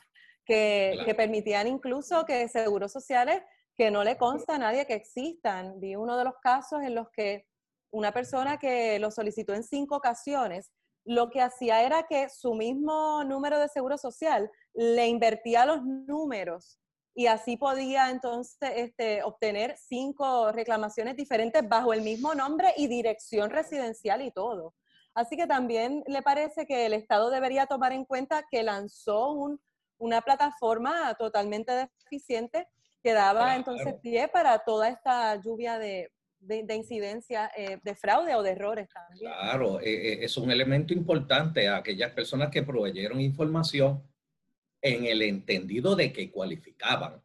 que, 0.47 0.99
que 1.05 1.15
permitían 1.15 1.67
incluso 1.67 2.25
que 2.25 2.49
seguros 2.49 2.91
sociales 2.91 3.43
que 3.79 3.93
no 3.93 4.03
le 4.03 4.19
consta 4.19 4.57
a 4.57 4.59
nadie 4.59 4.87
que 4.87 4.95
existan. 4.95 5.79
Vi 5.79 5.95
uno 5.95 6.17
de 6.17 6.25
los 6.25 6.35
casos 6.43 6.83
en 6.83 6.97
los 6.97 7.09
que 7.11 7.47
una 7.93 8.13
persona 8.13 8.59
que 8.59 8.99
lo 8.99 9.13
solicitó 9.13 9.55
en 9.55 9.63
cinco 9.63 9.97
ocasiones, 9.97 10.73
lo 11.05 11.31
que 11.31 11.41
hacía 11.41 11.83
era 11.83 12.03
que 12.03 12.29
su 12.29 12.55
mismo 12.55 13.23
número 13.25 13.59
de 13.59 13.69
seguro 13.69 13.97
social 13.97 14.51
le 14.75 15.07
invertía 15.07 15.65
los 15.65 15.83
números 15.85 16.81
y 17.15 17.29
así 17.29 17.57
podía 17.57 18.11
entonces 18.11 18.71
este, 18.75 19.23
obtener 19.23 19.77
cinco 19.79 20.51
reclamaciones 20.53 21.17
diferentes 21.17 21.67
bajo 21.67 21.93
el 21.93 22.03
mismo 22.03 22.35
nombre 22.35 22.75
y 22.77 22.89
dirección 22.89 23.49
residencial 23.49 24.23
y 24.23 24.33
todo. 24.33 24.75
Así 25.15 25.37
que 25.37 25.47
también 25.47 26.03
le 26.07 26.23
parece 26.23 26.67
que 26.67 26.87
el 26.87 26.93
Estado 26.93 27.31
debería 27.31 27.67
tomar 27.67 27.93
en 27.93 28.05
cuenta 28.05 28.45
que 28.51 28.63
lanzó 28.63 29.57
una 29.99 30.21
plataforma 30.21 31.15
totalmente 31.15 31.73
deficiente 31.73 32.69
que 33.09 33.15
daba 33.15 33.57
entonces 33.57 33.95
pie 34.03 34.29
para 34.29 34.59
toda 34.59 34.91
esta 34.91 35.41
lluvia 35.41 35.79
de, 35.79 36.13
de, 36.41 36.75
incidencia 36.75 37.51
eh, 37.57 37.79
de 37.83 37.95
fraude 37.95 38.35
o 38.35 38.43
de 38.43 38.51
errores 38.51 38.87
también. 38.91 39.31
Claro, 39.33 39.81
eh, 39.81 40.13
eh, 40.13 40.19
es 40.25 40.37
un 40.37 40.51
elemento 40.51 40.93
importante 40.93 41.69
a 41.69 41.79
aquellas 41.79 42.13
personas 42.13 42.51
que 42.51 42.63
proveyeron 42.63 43.19
información 43.19 44.03
en 44.83 45.07
el 45.07 45.23
entendido 45.23 45.97
de 45.97 46.13
que 46.13 46.31
cualificaban. 46.31 47.23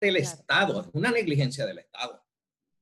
El 0.00 0.16
Estado, 0.16 0.82
es 0.82 0.86
una 0.92 1.10
negligencia 1.10 1.66
del 1.66 1.80
Estado. 1.80 2.24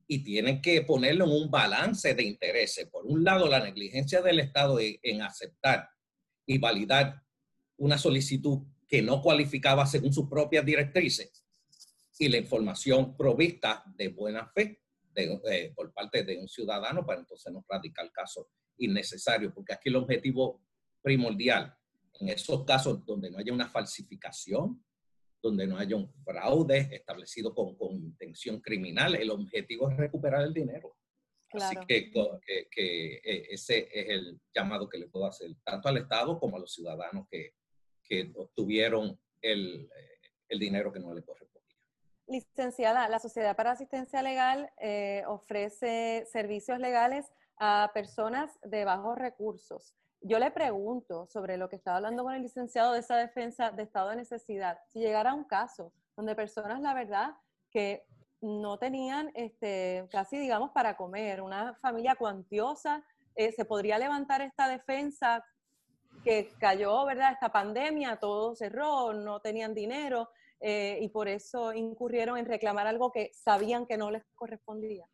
Y 0.07 0.23
tienen 0.23 0.61
que 0.61 0.83
ponerlo 0.83 1.25
en 1.25 1.31
un 1.31 1.51
balance 1.51 2.15
de 2.15 2.23
intereses. 2.23 2.87
Por 2.89 3.07
un 3.07 3.25
lado, 3.25 3.49
la 3.49 3.61
negligencia 3.61 4.21
del 4.21 4.41
Estado 4.41 4.79
en, 4.79 5.23
aceptar 5.23 5.89
y 6.45 6.59
validar 6.59 7.23
una 7.79 7.97
solicitud 7.97 8.59
que 8.89 9.03
no 9.03 9.21
cualificaba 9.21 9.87
según 9.87 10.13
sus 10.13 10.29
propias 10.29 10.65
directrices 10.65 11.45
y 12.19 12.29
la 12.29 12.39
información 12.39 13.17
provista 13.17 13.85
de 13.97 14.09
buena 14.09 14.47
fe 14.49 14.81
de, 15.13 15.73
por 15.75 15.93
parte 15.93 16.23
de 16.23 16.39
un 16.39 16.49
ciudadano 16.49 17.05
para 17.05 17.21
entonces 17.21 17.53
no 17.53 17.65
radicar 17.69 18.11
caso 18.13 18.49
innecesario, 18.79 19.53
porque 19.53 19.73
aquí 19.73 19.89
el 19.89 19.97
objetivo 19.97 20.63
primordial 21.03 21.75
en 22.21 22.29
esos 22.29 22.65
casos 22.65 23.05
donde 23.05 23.31
no 23.31 23.39
haya 23.39 23.53
una 23.53 23.69
falsificación, 23.69 24.83
donde 25.43 25.67
no 25.67 25.77
haya 25.77 25.97
un 25.97 26.13
fraude 26.25 26.89
establecido 26.93 27.55
con, 27.55 27.77
con 27.77 27.95
intención 27.95 28.61
criminal, 28.61 29.15
el 29.15 29.31
objetivo 29.31 29.91
es 29.91 29.97
recuperar 29.97 30.43
el 30.43 30.55
dinero. 30.55 30.97
Así 31.53 31.77
que, 31.87 32.11
que, 32.71 33.15
eh, 33.17 33.47
ese 33.51 33.89
es 33.93 34.09
el 34.09 34.41
llamado 34.55 34.89
que 34.89 34.99
le 34.99 35.09
puedo 35.09 35.27
hacer 35.27 35.55
tanto 35.63 35.89
al 35.89 35.99
Estado 35.99 36.39
como 36.39 36.57
a 36.57 36.61
los 36.61 36.73
ciudadanos 36.73 37.27
que, 37.31 37.55
que 38.09 38.33
obtuvieron 38.37 39.19
eh, 39.43 39.89
el 40.49 40.59
dinero 40.59 40.93
que 40.93 41.01
no 41.01 41.15
le 41.15 41.23
correspondía. 41.23 41.77
Licenciada, 42.27 43.09
la 43.09 43.19
Sociedad 43.19 43.55
para 43.57 43.73
Asistencia 43.73 44.23
Legal 44.23 44.71
eh, 44.81 45.23
ofrece 45.27 46.27
servicios 46.31 46.79
legales 46.79 47.33
a 47.59 47.91
personas 47.95 48.59
de 48.63 48.85
bajos 48.85 49.17
recursos 49.17 49.95
yo 50.29 50.39
le 50.39 50.51
pregunto 50.51 51.27
sobre 51.27 51.57
lo 51.57 51.69
que 51.69 51.77
estaba 51.77 51.99
hablando 51.99 52.25
con 52.25 52.35
el 52.35 52.43
licenciado 52.43 52.93
de 52.93 53.01
esa 53.01 53.17
defensa 53.17 53.71
de 53.71 53.85
estado 53.85 54.11
de 54.11 54.17
necesidad. 54.17 54.79
Si 54.89 54.99
llegara 54.99 55.35
un 55.35 55.45
caso 55.45 55.93
donde 56.17 56.35
personas, 56.35 56.81
la 56.81 56.95
verdad, 56.95 57.37
que 57.71 58.05
no 58.41 58.79
tenían 58.79 59.31
este, 59.35 60.07
casi, 60.11 60.39
digamos, 60.39 60.71
para 60.71 60.97
comer, 60.97 61.43
una 61.43 61.75
familia 61.75 62.17
cuantiosa, 62.17 63.05
eh, 63.35 63.53
se 63.53 63.65
podría 63.65 63.99
levantar 63.99 64.41
esta 64.41 64.69
defensa 64.69 65.45
que 66.27 66.51
cayó, 66.59 67.05
¿verdad? 67.05 67.35
Esta 67.35 67.53
pandemia, 67.53 68.17
todo 68.17 68.57
cerró, 68.57 69.13
no 69.15 69.39
tenían 69.39 69.73
dinero 69.73 70.31
eh, 70.59 70.99
y 71.01 71.09
por 71.09 71.29
eso 71.29 71.73
incurrieron 71.73 72.37
en 72.37 72.47
reclamar 72.47 72.89
algo 72.89 73.13
que 73.13 73.31
sabían 73.33 73.87
que 73.87 73.97
no 73.97 74.11
les 74.11 74.25
correspondía. 74.35 75.07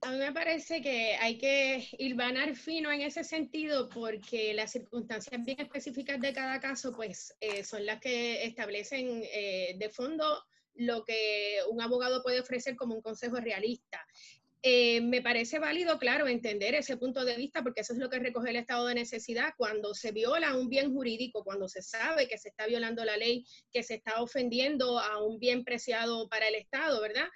A 0.00 0.10
mí 0.10 0.18
me 0.18 0.32
parece 0.32 0.82
que 0.82 1.14
hay 1.14 1.38
que 1.38 1.88
hilvanar 1.96 2.56
fino 2.56 2.90
en 2.90 3.02
ese 3.02 3.22
sentido 3.22 3.88
porque 3.88 4.52
las 4.52 4.72
circunstancias 4.72 5.42
bien 5.44 5.60
específicas 5.60 6.20
de 6.20 6.32
cada 6.32 6.60
caso 6.60 6.92
pues 6.92 7.36
eh, 7.40 7.62
son 7.62 7.86
las 7.86 8.00
que 8.00 8.44
establecen 8.44 9.22
eh, 9.32 9.76
de 9.78 9.88
fondo 9.90 10.42
lo 10.74 11.04
que 11.04 11.58
un 11.70 11.80
abogado 11.80 12.20
puede 12.24 12.40
ofrecer 12.40 12.74
como 12.74 12.96
un 12.96 13.00
consejo 13.00 13.36
realista. 13.36 14.04
Eh, 14.66 15.02
me 15.02 15.20
parece 15.20 15.58
válido, 15.58 15.98
claro, 15.98 16.26
entender 16.26 16.74
ese 16.74 16.96
punto 16.96 17.22
de 17.26 17.36
vista 17.36 17.62
porque 17.62 17.82
eso 17.82 17.92
es 17.92 17.98
lo 17.98 18.08
que 18.08 18.18
recoge 18.18 18.48
el 18.48 18.56
estado 18.56 18.86
de 18.86 18.94
necesidad 18.94 19.52
cuando 19.58 19.92
se 19.92 20.10
viola 20.10 20.56
un 20.56 20.70
bien 20.70 20.90
jurídico, 20.90 21.44
cuando 21.44 21.68
se 21.68 21.82
sabe 21.82 22.26
que 22.28 22.38
se 22.38 22.48
está 22.48 22.66
violando 22.66 23.04
la 23.04 23.18
ley, 23.18 23.44
que 23.70 23.82
se 23.82 23.96
está 23.96 24.22
ofendiendo 24.22 24.98
a 24.98 25.22
un 25.22 25.38
bien 25.38 25.64
preciado 25.64 26.30
para 26.30 26.48
el 26.48 26.54
Estado, 26.54 27.02
¿verdad? 27.02 27.28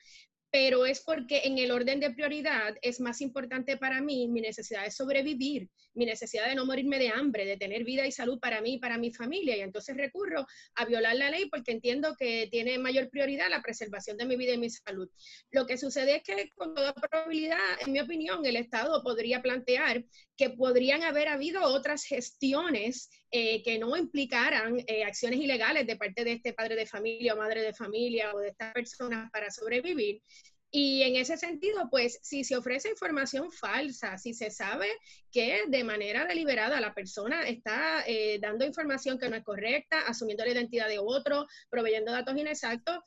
Pero 0.50 0.86
es 0.86 1.00
porque 1.00 1.42
en 1.44 1.58
el 1.58 1.70
orden 1.70 2.00
de 2.00 2.10
prioridad 2.10 2.76
es 2.80 3.00
más 3.00 3.20
importante 3.20 3.76
para 3.76 4.00
mí 4.00 4.28
mi 4.28 4.40
necesidad 4.40 4.84
de 4.84 4.90
sobrevivir, 4.90 5.68
mi 5.94 6.06
necesidad 6.06 6.48
de 6.48 6.54
no 6.54 6.64
morirme 6.64 6.98
de 6.98 7.08
hambre, 7.08 7.44
de 7.44 7.56
tener 7.56 7.84
vida 7.84 8.06
y 8.06 8.12
salud 8.12 8.38
para 8.40 8.60
mí 8.60 8.74
y 8.74 8.78
para 8.78 8.98
mi 8.98 9.12
familia. 9.12 9.56
Y 9.56 9.60
entonces 9.60 9.96
recurro 9.96 10.46
a 10.76 10.84
violar 10.86 11.16
la 11.16 11.30
ley 11.30 11.50
porque 11.50 11.72
entiendo 11.72 12.16
que 12.18 12.48
tiene 12.50 12.78
mayor 12.78 13.10
prioridad 13.10 13.50
la 13.50 13.62
preservación 13.62 14.16
de 14.16 14.24
mi 14.24 14.36
vida 14.36 14.54
y 14.54 14.58
mi 14.58 14.70
salud. 14.70 15.08
Lo 15.50 15.66
que 15.66 15.76
sucede 15.76 16.16
es 16.16 16.22
que 16.22 16.48
con 16.56 16.74
toda 16.74 16.94
probabilidad, 16.94 17.58
en 17.84 17.92
mi 17.92 18.00
opinión, 18.00 18.44
el 18.46 18.56
Estado 18.56 19.02
podría 19.02 19.42
plantear 19.42 20.04
que 20.36 20.50
podrían 20.50 21.02
haber 21.02 21.28
habido 21.28 21.62
otras 21.62 22.04
gestiones 22.04 23.10
eh, 23.30 23.62
que 23.62 23.78
no 23.78 23.96
implicaran 23.96 24.82
eh, 24.86 25.04
acciones 25.04 25.40
ilegales 25.40 25.86
de 25.86 25.96
parte 25.96 26.24
de 26.24 26.32
este 26.32 26.52
padre 26.54 26.76
de 26.76 26.86
familia 26.86 27.34
o 27.34 27.36
madre 27.36 27.62
de 27.62 27.74
familia 27.74 28.32
o 28.34 28.38
de 28.38 28.48
estas 28.48 28.72
personas 28.72 29.30
para 29.30 29.50
sobrevivir. 29.50 30.22
Y 30.70 31.02
en 31.02 31.16
ese 31.16 31.38
sentido, 31.38 31.88
pues 31.90 32.18
si 32.22 32.44
se 32.44 32.56
ofrece 32.56 32.90
información 32.90 33.50
falsa, 33.50 34.18
si 34.18 34.34
se 34.34 34.50
sabe 34.50 34.88
que 35.32 35.62
de 35.68 35.82
manera 35.82 36.26
deliberada 36.26 36.78
la 36.80 36.94
persona 36.94 37.48
está 37.48 38.04
eh, 38.06 38.38
dando 38.40 38.66
información 38.66 39.18
que 39.18 39.30
no 39.30 39.36
es 39.36 39.44
correcta, 39.44 40.00
asumiendo 40.06 40.44
la 40.44 40.52
identidad 40.52 40.88
de 40.88 40.98
otro, 40.98 41.46
proveyendo 41.70 42.12
datos 42.12 42.36
inexactos, 42.36 42.98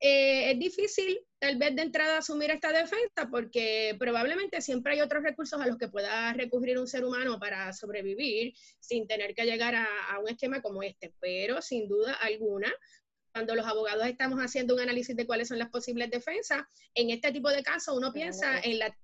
es 0.00 0.58
difícil 0.58 1.20
tal 1.38 1.56
vez 1.56 1.74
de 1.76 1.82
entrada 1.82 2.18
asumir 2.18 2.50
esta 2.50 2.72
defensa 2.72 3.28
porque 3.30 3.96
probablemente 3.98 4.60
siempre 4.62 4.94
hay 4.94 5.00
otros 5.00 5.22
recursos 5.22 5.60
a 5.60 5.66
los 5.66 5.76
que 5.76 5.88
pueda 5.88 6.32
recurrir 6.32 6.78
un 6.78 6.86
ser 6.86 7.04
humano 7.04 7.38
para 7.38 7.72
sobrevivir 7.72 8.54
sin 8.78 9.06
tener 9.06 9.34
que 9.34 9.44
llegar 9.44 9.74
a, 9.74 9.86
un 10.20 10.28
esquema 10.28 10.62
como 10.62 10.82
este. 10.82 11.14
Pero 11.20 11.60
sin 11.60 11.88
duda 11.88 12.14
alguna, 12.14 12.72
cuando 13.32 13.54
los 13.54 13.66
abogados 13.66 14.06
estamos 14.06 14.40
haciendo 14.40 14.74
un 14.74 14.80
análisis 14.80 15.14
de 15.16 15.26
cuáles 15.26 15.48
son 15.48 15.58
las 15.58 15.70
posibles 15.70 16.10
defensas, 16.10 16.62
en 16.94 17.10
este 17.10 17.32
tipo 17.32 17.50
de 17.50 17.62
casos 17.62 17.96
uno 17.96 18.12
piensa 18.12 18.58
en 18.60 18.78
la 18.78 18.94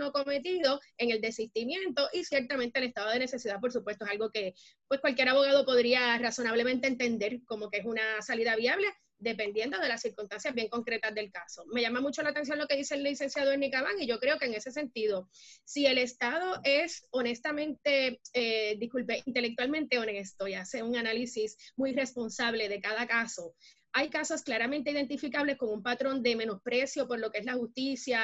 no 0.00 0.10
cometido, 0.10 0.80
en 0.96 1.12
el 1.12 1.20
desistimiento 1.20 2.08
y 2.12 2.24
ciertamente 2.24 2.80
el 2.80 2.86
estado 2.86 3.10
de 3.10 3.20
necesidad, 3.20 3.60
por 3.60 3.70
supuesto, 3.70 4.04
es 4.04 4.10
algo 4.10 4.28
que 4.30 4.54
pues 4.88 5.00
cualquier 5.00 5.28
abogado 5.28 5.64
podría 5.64 6.18
razonablemente 6.18 6.88
entender 6.88 7.38
como 7.44 7.70
que 7.70 7.78
es 7.78 7.84
una 7.84 8.20
salida 8.20 8.56
viable 8.56 8.88
dependiendo 9.18 9.78
de 9.78 9.88
las 9.88 10.00
circunstancias 10.00 10.54
bien 10.54 10.68
concretas 10.68 11.14
del 11.14 11.30
caso. 11.30 11.64
Me 11.72 11.82
llama 11.82 12.00
mucho 12.00 12.22
la 12.22 12.30
atención 12.30 12.58
lo 12.58 12.66
que 12.66 12.76
dice 12.76 12.94
el 12.94 13.02
licenciado 13.02 13.52
Ernie 13.52 13.70
Cabán 13.70 14.00
y 14.00 14.06
yo 14.06 14.18
creo 14.18 14.38
que 14.38 14.46
en 14.46 14.54
ese 14.54 14.70
sentido, 14.70 15.28
si 15.64 15.86
el 15.86 15.98
Estado 15.98 16.60
es 16.64 17.06
honestamente, 17.10 18.20
eh, 18.32 18.76
disculpe, 18.78 19.22
intelectualmente 19.26 19.98
honesto 19.98 20.46
y 20.46 20.54
hace 20.54 20.82
un 20.82 20.96
análisis 20.96 21.56
muy 21.76 21.92
responsable 21.92 22.68
de 22.68 22.80
cada 22.80 23.06
caso, 23.06 23.54
hay 23.92 24.10
casos 24.10 24.42
claramente 24.42 24.90
identificables 24.90 25.56
con 25.56 25.70
un 25.70 25.82
patrón 25.82 26.22
de 26.22 26.36
menosprecio 26.36 27.08
por 27.08 27.18
lo 27.18 27.30
que 27.30 27.38
es 27.38 27.44
la 27.44 27.54
justicia, 27.54 28.22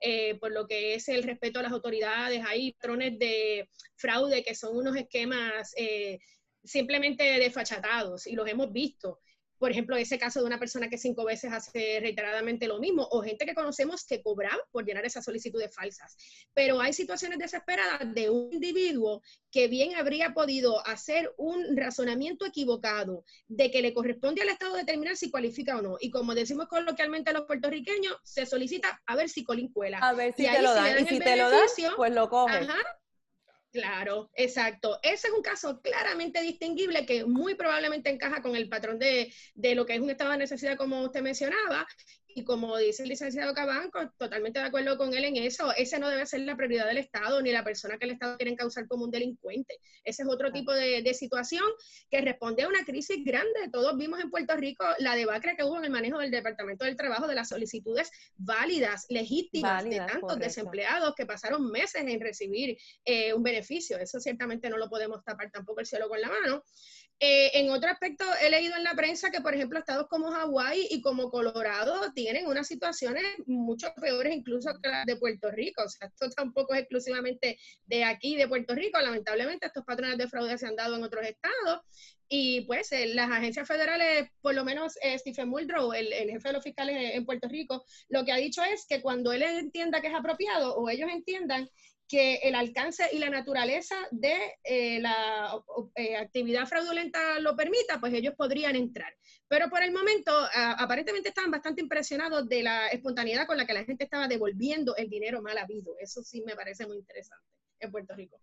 eh, 0.00 0.34
por 0.38 0.52
lo 0.52 0.66
que 0.66 0.94
es 0.94 1.08
el 1.08 1.22
respeto 1.22 1.60
a 1.60 1.62
las 1.62 1.72
autoridades, 1.72 2.42
hay 2.46 2.72
patrones 2.72 3.18
de 3.18 3.70
fraude 3.96 4.42
que 4.42 4.54
son 4.54 4.76
unos 4.76 4.96
esquemas 4.96 5.72
eh, 5.76 6.18
simplemente 6.62 7.24
desfachatados 7.38 8.26
y 8.26 8.34
los 8.34 8.48
hemos 8.48 8.72
visto 8.72 9.20
por 9.64 9.70
ejemplo, 9.70 9.96
ese 9.96 10.18
caso 10.18 10.40
de 10.40 10.44
una 10.44 10.58
persona 10.58 10.90
que 10.90 10.98
cinco 10.98 11.24
veces 11.24 11.50
hace 11.50 11.98
reiteradamente 11.98 12.68
lo 12.68 12.78
mismo, 12.80 13.08
o 13.10 13.22
gente 13.22 13.46
que 13.46 13.54
conocemos 13.54 14.04
que 14.04 14.20
cobraba 14.20 14.62
por 14.70 14.84
llenar 14.84 15.06
esas 15.06 15.24
solicitudes 15.24 15.74
falsas. 15.74 16.18
Pero 16.52 16.82
hay 16.82 16.92
situaciones 16.92 17.38
desesperadas 17.38 18.12
de 18.12 18.28
un 18.28 18.52
individuo 18.52 19.22
que 19.50 19.68
bien 19.68 19.94
habría 19.94 20.34
podido 20.34 20.86
hacer 20.86 21.32
un 21.38 21.78
razonamiento 21.78 22.44
equivocado 22.44 23.24
de 23.48 23.70
que 23.70 23.80
le 23.80 23.94
corresponde 23.94 24.42
al 24.42 24.50
Estado 24.50 24.76
determinar 24.76 25.16
si 25.16 25.30
cualifica 25.30 25.78
o 25.78 25.80
no. 25.80 25.96
Y 25.98 26.10
como 26.10 26.34
decimos 26.34 26.68
coloquialmente 26.68 27.32
los 27.32 27.46
puertorriqueños, 27.46 28.18
se 28.22 28.44
solicita 28.44 29.00
a 29.06 29.16
ver 29.16 29.30
si 29.30 29.44
Colín 29.44 29.72
cuela. 29.72 29.96
A 29.96 30.12
ver 30.12 30.34
si 30.36 30.42
te 30.42 30.60
lo 30.60 30.74
dan. 30.74 31.02
y 31.02 31.08
si 31.08 31.18
te 31.20 31.36
lo 31.36 31.48
dan, 31.48 31.66
pues 31.96 32.12
lo 32.12 32.28
coges. 32.28 32.68
Claro, 33.74 34.30
exacto. 34.36 35.00
Ese 35.02 35.26
es 35.26 35.34
un 35.34 35.42
caso 35.42 35.82
claramente 35.82 36.40
distinguible 36.40 37.04
que 37.04 37.24
muy 37.24 37.56
probablemente 37.56 38.08
encaja 38.08 38.40
con 38.40 38.54
el 38.54 38.68
patrón 38.68 39.00
de, 39.00 39.32
lo 39.74 39.84
que 39.84 39.94
es 39.94 40.00
un 40.00 40.10
estado 40.10 40.30
de 40.30 40.38
necesidad, 40.38 40.76
como 40.76 41.02
usted 41.02 41.22
mencionaba, 41.22 41.84
y 42.34 42.44
como 42.44 42.76
dice 42.76 43.04
el 43.04 43.08
licenciado 43.08 43.54
Cabanco, 43.54 44.10
totalmente 44.18 44.58
de 44.58 44.66
acuerdo 44.66 44.98
con 44.98 45.14
él 45.14 45.24
en 45.24 45.36
eso, 45.36 45.72
ese 45.76 45.98
no 45.98 46.08
debe 46.08 46.26
ser 46.26 46.40
la 46.40 46.56
prioridad 46.56 46.86
del 46.86 46.98
Estado 46.98 47.40
ni 47.40 47.52
la 47.52 47.62
persona 47.62 47.96
que 47.96 48.06
el 48.06 48.12
Estado 48.12 48.36
quiere 48.36 48.56
causar 48.56 48.88
como 48.88 49.04
un 49.04 49.10
delincuente. 49.10 49.78
Ese 50.02 50.22
es 50.22 50.28
otro 50.28 50.50
tipo 50.52 50.72
de, 50.72 51.14
situación 51.14 51.64
que 52.10 52.20
responde 52.20 52.64
a 52.64 52.68
una 52.68 52.84
crisis 52.84 53.24
grande. 53.24 53.68
Todos 53.70 53.96
vimos 53.96 54.18
en 54.18 54.30
Puerto 54.30 54.56
Rico 54.56 54.84
la 54.98 55.14
debacle 55.14 55.54
que 55.56 55.62
hubo 55.62 55.78
en 55.78 55.84
el 55.84 55.90
manejo 55.90 56.18
del 56.18 56.30
Departamento 56.32 56.84
del 56.84 56.96
Trabajo 56.96 57.28
de 57.28 57.36
las 57.36 57.50
solicitudes 57.50 58.10
válidas, 58.36 59.06
legítimas, 59.10 59.84
de 59.84 59.98
tantos 59.98 60.38
desempleados 60.38 61.14
que 61.14 61.24
pasaron 61.24 61.70
meses 61.70 62.02
en 62.04 62.20
recibir 62.20 62.76
eh, 63.04 63.32
un 63.32 63.44
beneficio. 63.44 63.96
Eso 63.98 64.18
ciertamente 64.18 64.68
no 64.68 64.76
lo 64.76 64.88
podemos 64.88 65.22
tapar 65.22 65.50
tampoco 65.52 65.80
el 65.80 65.86
cielo 65.86 66.08
con 66.08 66.20
la 66.20 66.28
mano. 66.28 66.64
Eh, 67.20 67.52
en 67.54 67.70
otro 67.70 67.90
aspecto, 67.90 68.24
he 68.42 68.50
leído 68.50 68.76
en 68.76 68.82
la 68.82 68.94
prensa 68.94 69.30
que, 69.30 69.40
por 69.40 69.54
ejemplo, 69.54 69.78
estados 69.78 70.08
como 70.08 70.30
Hawái 70.30 70.88
y 70.90 71.00
como 71.00 71.30
Colorado 71.30 72.12
tienen 72.12 72.46
unas 72.46 72.66
situaciones 72.66 73.24
mucho 73.46 73.94
peores 73.94 74.34
incluso 74.34 74.70
que 74.82 74.88
las 74.88 75.06
de 75.06 75.16
Puerto 75.16 75.50
Rico. 75.50 75.84
O 75.84 75.88
sea, 75.88 76.08
esto 76.08 76.28
tampoco 76.30 76.74
es 76.74 76.80
exclusivamente 76.80 77.58
de 77.86 78.04
aquí, 78.04 78.36
de 78.36 78.48
Puerto 78.48 78.74
Rico. 78.74 79.00
Lamentablemente, 79.00 79.66
estos 79.66 79.84
patrones 79.84 80.18
de 80.18 80.28
fraude 80.28 80.58
se 80.58 80.66
han 80.66 80.76
dado 80.76 80.96
en 80.96 81.04
otros 81.04 81.24
estados. 81.24 81.82
Y 82.28 82.62
pues 82.62 82.90
eh, 82.92 83.06
las 83.06 83.30
agencias 83.30 83.68
federales, 83.68 84.28
por 84.40 84.54
lo 84.54 84.64
menos 84.64 84.94
eh, 85.02 85.18
Stephen 85.18 85.48
Muldrow, 85.48 85.92
el, 85.92 86.12
el, 86.12 86.30
jefe 86.30 86.48
de 86.48 86.54
los 86.54 86.64
fiscales 86.64 87.14
en 87.14 87.24
Puerto 87.24 87.48
Rico, 87.48 87.84
lo 88.08 88.24
que 88.24 88.32
ha 88.32 88.36
dicho 88.36 88.62
es 88.64 88.86
que 88.86 89.02
cuando 89.02 89.32
él 89.32 89.42
entienda 89.42 90.00
que 90.00 90.08
es 90.08 90.14
apropiado 90.14 90.74
o 90.74 90.88
ellos 90.88 91.10
entiendan 91.12 91.68
que 92.14 92.36
el 92.44 92.54
alcance 92.54 93.08
y 93.10 93.18
la 93.18 93.28
naturaleza 93.28 93.96
de 94.12 94.36
eh, 94.62 95.00
la 95.00 95.60
eh, 95.96 96.16
actividad 96.16 96.64
fraudulenta 96.64 97.40
lo 97.40 97.56
permita, 97.56 97.98
pues 97.98 98.14
ellos 98.14 98.34
podrían 98.36 98.76
entrar. 98.76 99.12
Pero 99.48 99.68
por 99.68 99.82
el 99.82 99.92
momento, 99.92 100.32
aparentemente 100.78 101.30
estaban 101.30 101.50
bastante 101.50 101.82
impresionados 101.82 102.48
de 102.48 102.62
la 102.62 102.86
espontaneidad 102.86 103.48
con 103.48 103.56
la 103.56 103.66
que 103.66 103.74
la 103.74 103.84
gente 103.84 104.04
estaba 104.04 104.28
devolviendo 104.28 104.94
el 104.94 105.08
dinero 105.10 105.42
mal 105.42 105.58
habido. 105.58 105.96
Eso 105.98 106.22
sí 106.22 106.44
me 106.46 106.54
parece 106.54 106.86
muy 106.86 106.98
interesante 106.98 107.44
en 107.80 107.90
Puerto 107.90 108.14
Rico. 108.14 108.38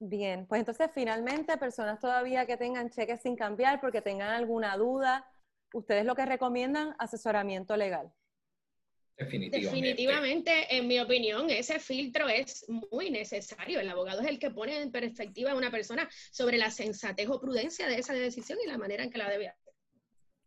Bien, 0.00 0.44
pues 0.46 0.58
entonces 0.58 0.90
finalmente, 0.92 1.56
personas 1.56 2.00
todavía 2.00 2.44
que 2.44 2.56
tengan 2.56 2.90
cheques 2.90 3.22
sin 3.22 3.36
cambiar 3.36 3.80
porque 3.80 4.02
tengan 4.02 4.30
alguna 4.30 4.76
duda, 4.76 5.30
ustedes 5.72 6.04
lo 6.04 6.16
que 6.16 6.26
recomiendan, 6.26 6.96
asesoramiento 6.98 7.76
legal. 7.76 8.12
Definitivamente. 9.16 10.76
en 10.76 10.88
mi 10.88 10.98
opinión, 10.98 11.48
ese 11.48 11.78
filtro 11.78 12.28
es 12.28 12.66
muy 12.68 13.10
necesario. 13.10 13.78
El 13.78 13.88
abogado 13.88 14.22
es 14.22 14.28
el 14.28 14.38
que 14.38 14.50
pone 14.50 14.80
en 14.80 14.90
perspectiva 14.90 15.52
a 15.52 15.56
una 15.56 15.70
persona 15.70 16.08
sobre 16.32 16.58
la 16.58 16.70
sensatez 16.70 17.28
o 17.28 17.40
prudencia 17.40 17.86
de 17.86 17.98
esa 17.98 18.12
decisión 18.12 18.58
y 18.64 18.68
la 18.68 18.76
manera 18.76 19.04
en 19.04 19.10
que 19.10 19.18
la 19.18 19.30
debe 19.30 19.48
hacer. 19.48 19.72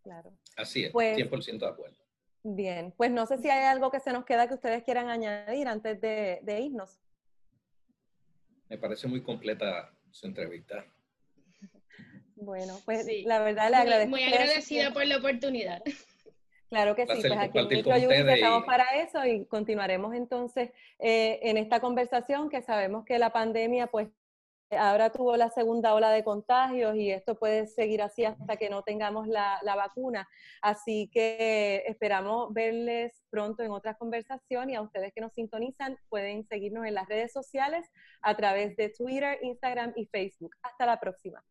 Claro. 0.04 0.38
Así 0.58 0.86
es, 0.86 0.94
100% 0.94 1.30
pues 1.30 1.46
de 1.46 1.68
acuerdo. 1.68 1.98
Bien, 2.44 2.94
pues 2.96 3.12
no 3.12 3.26
sé 3.26 3.38
si 3.40 3.50
hay 3.50 3.66
algo 3.66 3.92
que 3.92 4.00
se 4.00 4.14
nos 4.14 4.26
queda 4.26 4.48
que 4.48 4.54
ustedes 4.54 4.84
quieran 4.84 5.10
añadir 5.10 5.68
antes 5.68 6.00
de, 6.00 6.62
irnos. 6.62 7.00
Me 8.70 8.78
parece 8.78 9.08
muy 9.08 9.22
completa 9.22 9.94
su 10.12 10.28
entrevista. 10.28 10.86
Bueno, 12.36 12.80
pues 12.86 13.06
la 13.26 13.40
verdad 13.42 13.70
le 13.70 13.78
agradezco. 13.78 14.10
Muy, 14.12 14.24
muy 14.24 14.34
agradecida 14.34 14.94
por 14.94 15.06
la 15.06 15.18
oportunidad. 15.18 15.82
Claro 16.70 16.96
que 16.96 17.04
sí, 17.04 17.22
pues 17.22 17.38
aquí 17.38 17.60
en 17.60 17.68
Microjuice 17.68 18.34
estamos 18.34 18.66
para 18.66 18.84
eso 18.96 19.26
y 19.26 19.46
continuaremos 19.46 20.14
entonces 20.14 20.72
eh, 21.00 21.40
en 21.44 21.58
esta 21.58 21.80
conversación 21.80 22.50
que 22.50 22.62
sabemos 22.62 23.06
que 23.06 23.18
la 23.20 23.32
pandemia 23.32 23.88
pues 23.88 24.10
ahora 24.72 25.12
tuvo 25.12 25.38
la 25.38 25.50
segunda 25.50 25.94
ola 25.94 26.12
de 26.12 26.24
contagios 26.24 26.96
y 26.96 27.12
esto 27.12 27.36
puede 27.36 27.68
seguir 27.68 28.02
así 28.02 28.26
hasta 28.26 28.58
que 28.58 28.70
no 28.70 28.84
tengamos 28.84 29.28
la, 29.28 29.60
la 29.64 29.76
vacuna. 29.76 30.28
Así 30.62 31.10
que 31.14 31.84
esperamos 31.88 32.54
verles 32.54 33.24
pronto 33.30 33.64
en 33.64 33.72
otras 33.72 33.98
conversaciones 33.98 34.74
y 34.74 34.76
a 34.76 34.82
ustedes 34.82 35.14
que 35.14 35.22
nos 35.22 35.34
sintonizan 35.34 35.98
pueden 36.10 36.46
seguirnos 36.48 36.86
en 36.86 36.96
las 36.96 37.08
redes 37.08 37.32
sociales 37.32 37.90
a 38.22 38.36
través 38.36 38.76
de 38.76 38.90
Twitter, 38.90 39.40
Instagram 39.42 39.94
y 39.96 40.06
Facebook. 40.08 40.56
Hasta 40.62 40.86
la 40.86 41.00
próxima. 41.00 41.44